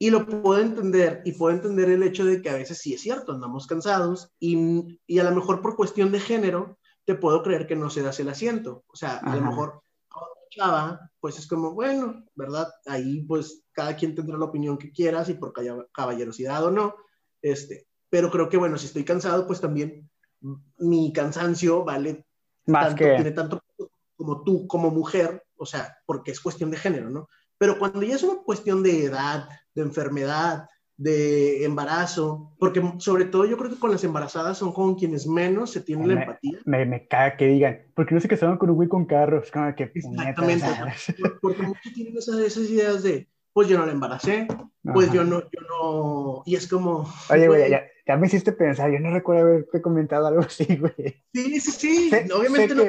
[0.00, 3.02] Y lo puedo entender y puedo entender el hecho de que a veces sí es
[3.02, 7.68] cierto, andamos cansados y, y a lo mejor por cuestión de género te puedo creer
[7.68, 8.82] que no se das el asiento.
[8.88, 9.84] O sea, a lo mejor
[10.50, 12.66] chava, pues es como, bueno, ¿verdad?
[12.86, 15.52] Ahí pues cada quien tendrá la opinión que quieras y por
[15.92, 16.96] caballerosidad o no,
[17.40, 20.06] este, pero creo que bueno, si estoy cansado, pues también
[20.76, 22.26] mi cansancio vale
[22.66, 23.14] más tanto, que...
[23.14, 23.62] tiene tanto
[24.16, 27.30] como tú como mujer, o sea, porque es cuestión de género, ¿no?
[27.56, 33.46] Pero cuando ya es una cuestión de edad, de enfermedad, de embarazo, porque sobre todo
[33.46, 36.58] yo creo que con las embarazadas son con quienes menos se tiene la empatía.
[36.66, 39.74] Me, me caga que digan, porque no se van con un güey con carros, como
[39.74, 39.90] que...
[39.94, 40.66] Exactamente,
[41.40, 44.46] porque, muchos tienen esas, esas, ideas de, pues yo no la embaracé,
[44.82, 47.06] pues yo no, yo no, y es como...
[47.30, 51.22] Oye, güey, ya, ya, me hiciste pensar, yo no recuerdo haberte comentado algo así, güey.
[51.32, 52.84] Sí, sí, sí, obviamente no...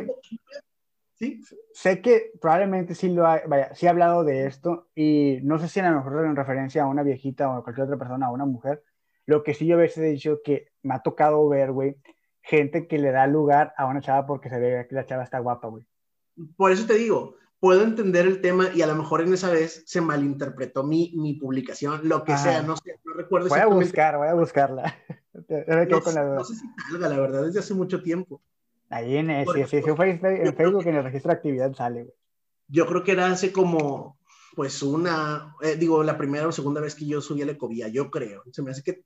[1.16, 1.41] ¿Sí?
[1.74, 5.70] Sé que probablemente sí lo ha, vaya, sí he hablado de esto y no sé
[5.70, 8.32] si a lo mejor en referencia a una viejita o a cualquier otra persona, a
[8.32, 8.84] una mujer,
[9.26, 11.97] lo que sí yo a veces he dicho que me ha tocado ver, güey,
[12.41, 15.39] gente que le da lugar a una chava porque se ve que la chava está
[15.39, 15.86] guapa, güey.
[16.57, 19.84] Por eso te digo, puedo entender el tema y a lo mejor en esa vez
[19.86, 24.18] se malinterpretó mi, mi publicación, lo que sea, no sé, no recuerdo Voy a buscar,
[24.18, 24.97] voy a buscarla.
[25.34, 28.41] no, con la, no sé si salga, la verdad, desde hace mucho tiempo.
[28.89, 32.16] Ahí en, en Facebook en el registro de actividad sale, güey.
[32.68, 34.20] Yo creo que era hace como,
[34.57, 37.88] pues una, eh, digo, la primera o segunda vez que yo subí a la ecovía,
[37.88, 38.43] yo creo.
[38.51, 39.05] Se me hace que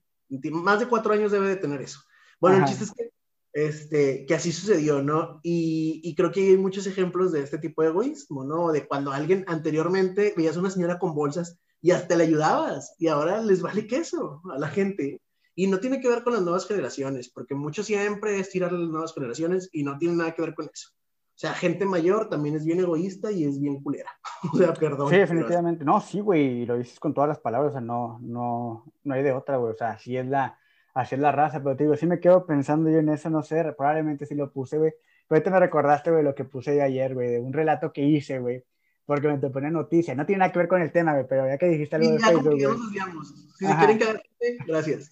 [0.49, 1.99] más de cuatro años debe de tener eso.
[2.39, 3.12] Bueno, el chiste es que,
[3.58, 5.39] este, que así sucedió, ¿no?
[5.41, 8.72] Y, y, creo que hay muchos ejemplos de este tipo de egoísmo, ¿no?
[8.72, 13.08] De cuando alguien anteriormente veías a una señora con bolsas y hasta le ayudabas y
[13.08, 15.24] ahora les vale queso a la gente.
[15.55, 18.78] Y no tiene que ver con las nuevas generaciones, porque mucho siempre es tirar a
[18.78, 20.89] las nuevas generaciones y no tiene nada que ver con eso.
[20.91, 24.12] O sea, gente mayor también es bien egoísta y es bien culera.
[24.53, 25.10] o sea, perdón.
[25.10, 25.84] Sí, definitivamente.
[25.84, 29.24] No, sí, güey, lo dices con todas las palabras, o sea, no, no, no hay
[29.24, 29.74] de otra, güey.
[29.74, 30.60] O sea, así es la,
[30.98, 33.43] así es la raza, pero te digo, sí me quedo pensando yo en eso, no
[33.43, 34.91] sé, probablemente sí lo puse, güey.
[35.28, 38.39] Pero ahorita me recordaste, güey, lo que puse ayer, güey, de un relato que hice,
[38.39, 38.64] güey,
[39.06, 40.16] porque me te pone noticia.
[40.16, 42.20] No tiene nada que ver con el tema, güey, pero ya que dijiste algo de
[42.20, 43.26] Facebook,
[43.58, 44.24] Si se quieren quedar,
[44.66, 45.12] gracias.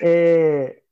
[0.00, 0.82] Eh,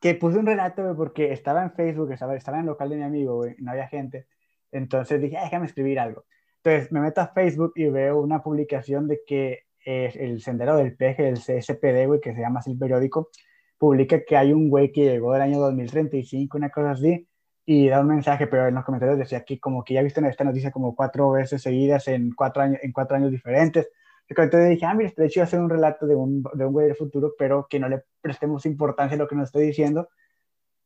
[0.00, 2.96] que puse un relato, güey, porque estaba en Facebook, estaba, estaba en el local de
[2.96, 4.26] mi amigo, güey, no había gente.
[4.72, 6.26] Entonces dije, déjame escribir algo.
[6.62, 11.28] Entonces me meto a Facebook y veo una publicación de que el Sendero del Peje,
[11.28, 13.30] el CSPD, güey, que se llama así el periódico,
[13.78, 17.28] publica que hay un güey que llegó del año 2035, una cosa así,
[17.64, 20.44] y da un mensaje, pero en los comentarios decía que como que ya viste esta
[20.44, 23.88] noticia como cuatro veces seguidas en cuatro años, en cuatro años diferentes.
[24.28, 26.96] Entonces dije, ah, mira, de hecho hacer un relato de un, de un güey del
[26.96, 30.08] futuro, pero que no le prestemos importancia a lo que nos estoy diciendo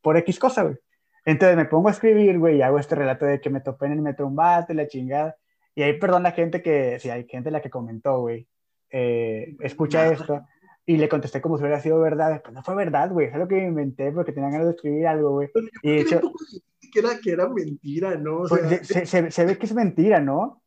[0.03, 0.77] por X cosa, güey.
[1.25, 3.93] Entonces me pongo a escribir, güey, y hago este relato de que me topé en
[3.93, 5.37] el metro un bate, la chingada.
[5.75, 8.49] Y ahí, perdón, la gente que, si hay gente la que comentó, güey,
[8.91, 10.43] eh, escucha esto.
[10.91, 12.43] Y le contesté como si hubiera sido verdad.
[12.43, 13.29] Pues no fue verdad, güey.
[13.29, 15.49] Es lo que me inventé porque tenía ganas de escribir algo, güey.
[15.85, 16.21] Y de hecho,
[16.93, 18.39] que era, que era mentira, ¿no?
[18.39, 20.65] O pues, sea, se, se, se, ve que es mentira, ¿no?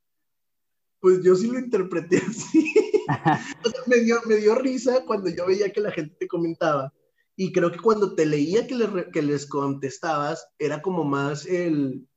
[1.01, 2.73] Pues yo sí lo interpreté así.
[3.65, 6.93] o sea, me, dio, me dio risa cuando yo veía que la gente te comentaba.
[7.35, 12.07] Y creo que cuando te leía que, le, que les contestabas, era como más el,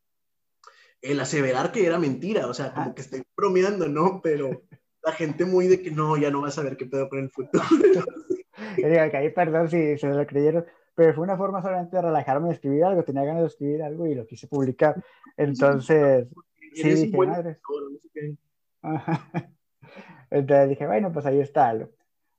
[1.02, 2.46] el aseverar que era mentira.
[2.46, 4.20] O sea, como que estoy bromeando, ¿no?
[4.22, 4.62] Pero
[5.06, 7.30] la gente muy de que no, ya no vas a ver qué pedo con el
[7.30, 7.62] futuro.
[8.76, 12.02] Yo digo que ahí, perdón si se lo creyeron, pero fue una forma solamente de
[12.02, 15.00] relajarme de escribir algo, tenía ganas de escribir algo y lo quise publicar.
[15.36, 16.26] Entonces,
[16.74, 17.58] sí, dije, madre.
[20.30, 21.90] Entonces dije, bueno, pues ahí está algo.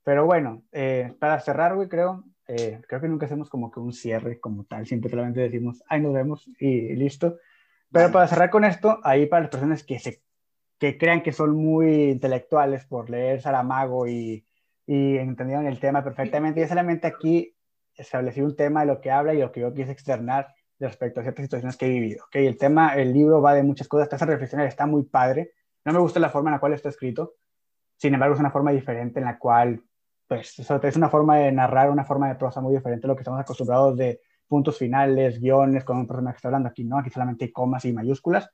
[0.04, 3.94] Pero bueno, eh, para cerrar, güey, creo, eh, creo que nunca hacemos como que un
[3.94, 7.38] cierre como tal, siempre solamente decimos, ahí nos vemos y listo.
[7.94, 10.22] Pero para cerrar con esto, ahí para las personas que, se,
[10.80, 14.46] que crean que son muy intelectuales por leer Saramago y,
[14.86, 17.56] y entendieron el tema perfectamente, yo solamente aquí
[17.96, 21.24] establecí un tema de lo que habla y lo que yo quise externar respecto a
[21.24, 22.26] ciertas situaciones que he vivido.
[22.26, 22.46] ¿okay?
[22.46, 25.52] El tema, el libro va de muchas cosas, te reflexionar, está muy padre.
[25.84, 27.34] No me gusta la forma en la cual está escrito,
[27.96, 29.82] sin embargo es una forma diferente en la cual
[30.28, 33.22] pues es una forma de narrar, una forma de prosa muy diferente a lo que
[33.22, 37.00] estamos acostumbrados de puntos finales, guiones, con un personaje que está hablando aquí, ¿no?
[37.00, 38.50] Aquí solamente hay comas y mayúsculas.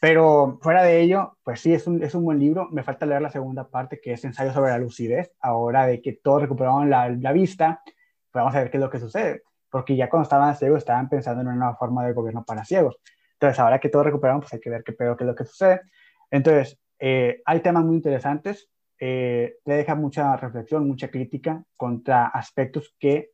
[0.00, 2.68] Pero fuera de ello, pues sí, es un, es un buen libro.
[2.70, 5.30] Me falta leer la segunda parte, que es ensayo sobre la lucidez.
[5.40, 8.88] Ahora de que todos recuperaron la, la vista, pues vamos a ver qué es lo
[8.88, 9.42] que sucede.
[9.68, 12.98] Porque ya cuando estaban ciegos, estaban pensando en una nueva forma de gobierno para ciegos.
[13.34, 15.44] Entonces, ahora que todos recuperaron, pues hay que ver qué pedo, qué es lo que
[15.44, 15.82] sucede.
[16.30, 18.70] Entonces, eh, hay temas muy interesantes.
[18.98, 23.32] Eh, te deja mucha reflexión, mucha crítica contra aspectos que,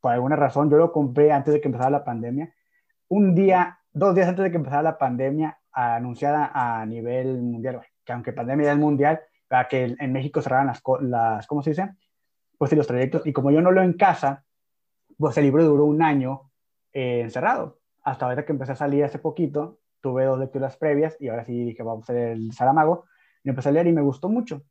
[0.00, 2.54] por alguna razón, yo lo compré antes de que empezara la pandemia.
[3.08, 8.12] Un día, dos días antes de que empezara la pandemia, anunciada a nivel mundial, que
[8.12, 11.90] aunque pandemia es mundial, para que en México cerraran las, las ¿cómo se dice?
[12.58, 13.26] Pues los trayectos.
[13.26, 14.44] Y como yo no lo en casa,
[15.18, 16.50] pues el libro duró un año
[16.92, 17.78] eh, encerrado.
[18.02, 21.64] Hasta ahora que empecé a salir hace poquito, tuve dos lecturas previas y ahora sí
[21.64, 23.06] dije, vamos a hacer el Saramago.
[23.42, 24.62] Y empecé a leer y me gustó mucho.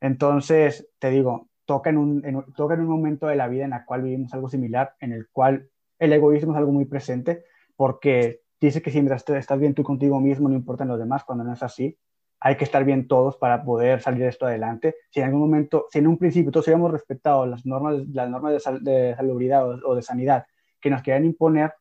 [0.00, 3.84] Entonces, te digo, toca en, un, toca en un momento de la vida en el
[3.84, 7.44] cual vivimos algo similar, en el cual el egoísmo es algo muy presente,
[7.76, 11.44] porque dice que si mientras estás bien tú contigo mismo, no importan los demás, cuando
[11.44, 11.96] no es así,
[12.40, 14.96] hay que estar bien todos para poder salir de esto adelante.
[15.10, 18.64] Si en algún momento, si en un principio todos hubiéramos respetado las normas, las normas
[18.64, 20.46] de, de salubridad o, de sanidad
[20.80, 21.74] que nos quieran imponer,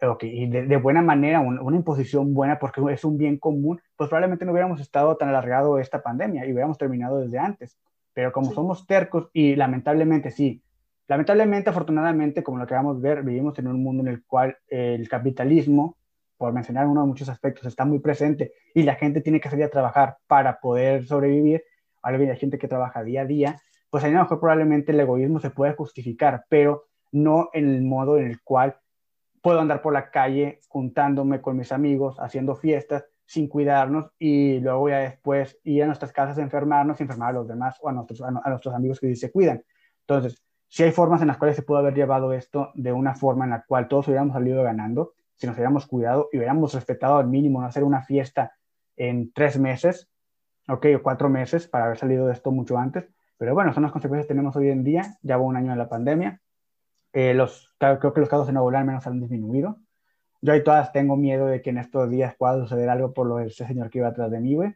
[0.00, 4.46] okay, y de, buena manera, una imposición buena porque es un bien común, pues probablemente
[4.46, 7.78] no hubiéramos estado tan alargado esta pandemia y hubiéramos terminado desde antes.
[8.14, 10.62] Pero como somos tercos y lamentablemente sí,
[11.06, 14.56] lamentablemente, afortunadamente, como lo que vamos a ver, vivimos en un mundo en el cual
[14.68, 15.97] el capitalismo
[16.38, 19.64] por mencionar uno de muchos aspectos, está muy presente y la gente tiene que salir
[19.64, 21.62] a trabajar para poder sobrevivir,
[22.00, 23.60] ahora bien hay gente que trabaja día a día,
[23.90, 28.18] pues a lo mejor probablemente el egoísmo se puede justificar, pero no en el modo
[28.18, 28.76] en el cual
[29.42, 34.88] puedo andar por la calle juntándome con mis amigos, haciendo fiestas, sin cuidarnos y luego
[34.88, 37.92] ya después ir a nuestras casas a enfermarnos y enfermar a los demás o a
[37.92, 39.62] nuestros, a nuestros amigos que se cuidan.
[40.00, 43.44] Entonces, si hay formas en las cuales se pudo haber llevado esto de una forma
[43.44, 47.28] en la cual todos hubiéramos salido ganando, si nos hubiéramos cuidado y hubiéramos respetado al
[47.28, 48.52] mínimo no hacer una fiesta
[48.96, 50.10] en tres meses,
[50.68, 53.08] ok, o cuatro meses para haber salido de esto mucho antes.
[53.38, 55.16] Pero bueno, son las consecuencias que tenemos hoy en día.
[55.22, 56.40] Ya va un año de la pandemia.
[57.12, 59.78] Eh, los, creo que los casos en Nuevo al menos han disminuido.
[60.40, 63.36] Yo ahí todas tengo miedo de que en estos días pueda suceder algo por lo
[63.36, 64.74] de ese señor que iba atrás de mí, güey.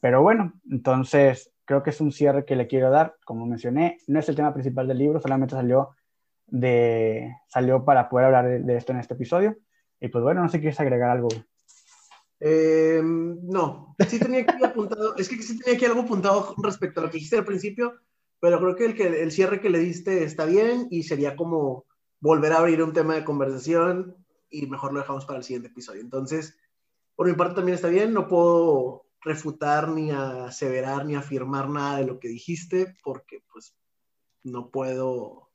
[0.00, 3.14] Pero bueno, entonces creo que es un cierre que le quiero dar.
[3.24, 5.90] Como mencioné, no es el tema principal del libro, solamente salió,
[6.46, 9.56] de, salió para poder hablar de esto en este episodio.
[10.02, 11.28] Y pues bueno, no sé si quieres agregar algo.
[12.40, 17.04] Em, no, sí tenía aquí apuntado, es que sí tenía aquí algo apuntado respecto a
[17.04, 18.00] lo que dijiste al principio,
[18.40, 21.86] pero creo que el, que el cierre que le diste está bien y sería como
[22.18, 24.16] volver a abrir un tema de conversación
[24.50, 26.00] y mejor lo dejamos para el siguiente episodio.
[26.00, 26.58] Entonces,
[27.14, 32.06] por mi parte también está bien, no puedo refutar ni aseverar ni afirmar nada de
[32.06, 33.76] lo que dijiste porque pues
[34.42, 35.51] no puedo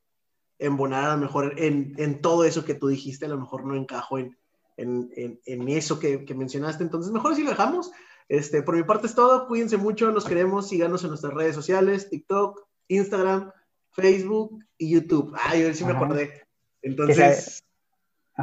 [0.60, 3.76] embonar a lo mejor en, en, todo eso que tú dijiste, a lo mejor no
[3.76, 4.38] encajo en,
[4.78, 6.84] en, en eso que, que, mencionaste.
[6.84, 7.92] Entonces, mejor si lo dejamos.
[8.30, 9.48] Este, por mi parte es todo.
[9.48, 10.68] Cuídense mucho, nos queremos.
[10.68, 13.52] Síganos en nuestras redes sociales: TikTok, Instagram,
[13.92, 15.34] Facebook y YouTube.
[15.42, 16.44] Ay, ver si me acordé.
[16.82, 17.64] Entonces,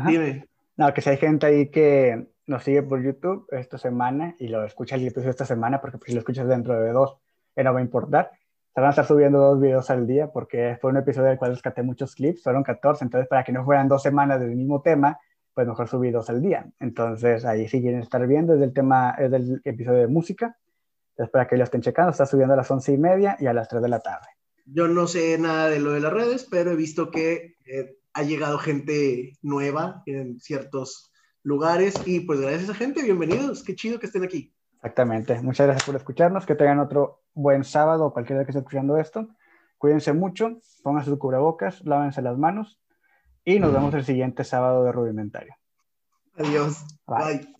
[0.06, 0.48] dime.
[0.76, 4.64] No, que si hay gente ahí que nos sigue por YouTube esta semana y lo
[4.64, 7.16] escucha el episodio esta semana, porque pues, si lo escuchas dentro de dos,
[7.56, 8.32] no va a importar
[8.74, 11.52] se van a estar subiendo dos videos al día porque fue un episodio del cual
[11.52, 15.20] rescaté muchos clips, fueron 14, entonces para que no fueran dos semanas del mismo tema,
[15.54, 16.66] pues mejor subí dos al día.
[16.80, 20.58] Entonces ahí si quieren estar viendo, es del tema, es del episodio de música,
[21.10, 23.52] entonces para que lo estén checando, está subiendo a las once y media y a
[23.52, 24.26] las 3 de la tarde.
[24.66, 28.22] Yo no sé nada de lo de las redes, pero he visto que eh, ha
[28.24, 31.12] llegado gente nueva en ciertos
[31.44, 34.53] lugares y pues gracias a esa gente, bienvenidos, qué chido que estén aquí.
[34.84, 35.40] Exactamente.
[35.40, 36.44] Muchas gracias por escucharnos.
[36.44, 39.28] Que tengan otro buen sábado o cualquier día que esté escuchando esto.
[39.78, 42.78] Cuídense mucho, pónganse sus cubrebocas, lávense las manos
[43.44, 45.54] y nos vemos el siguiente sábado de Rudimentario.
[46.36, 46.84] Adiós.
[47.06, 47.54] Bye.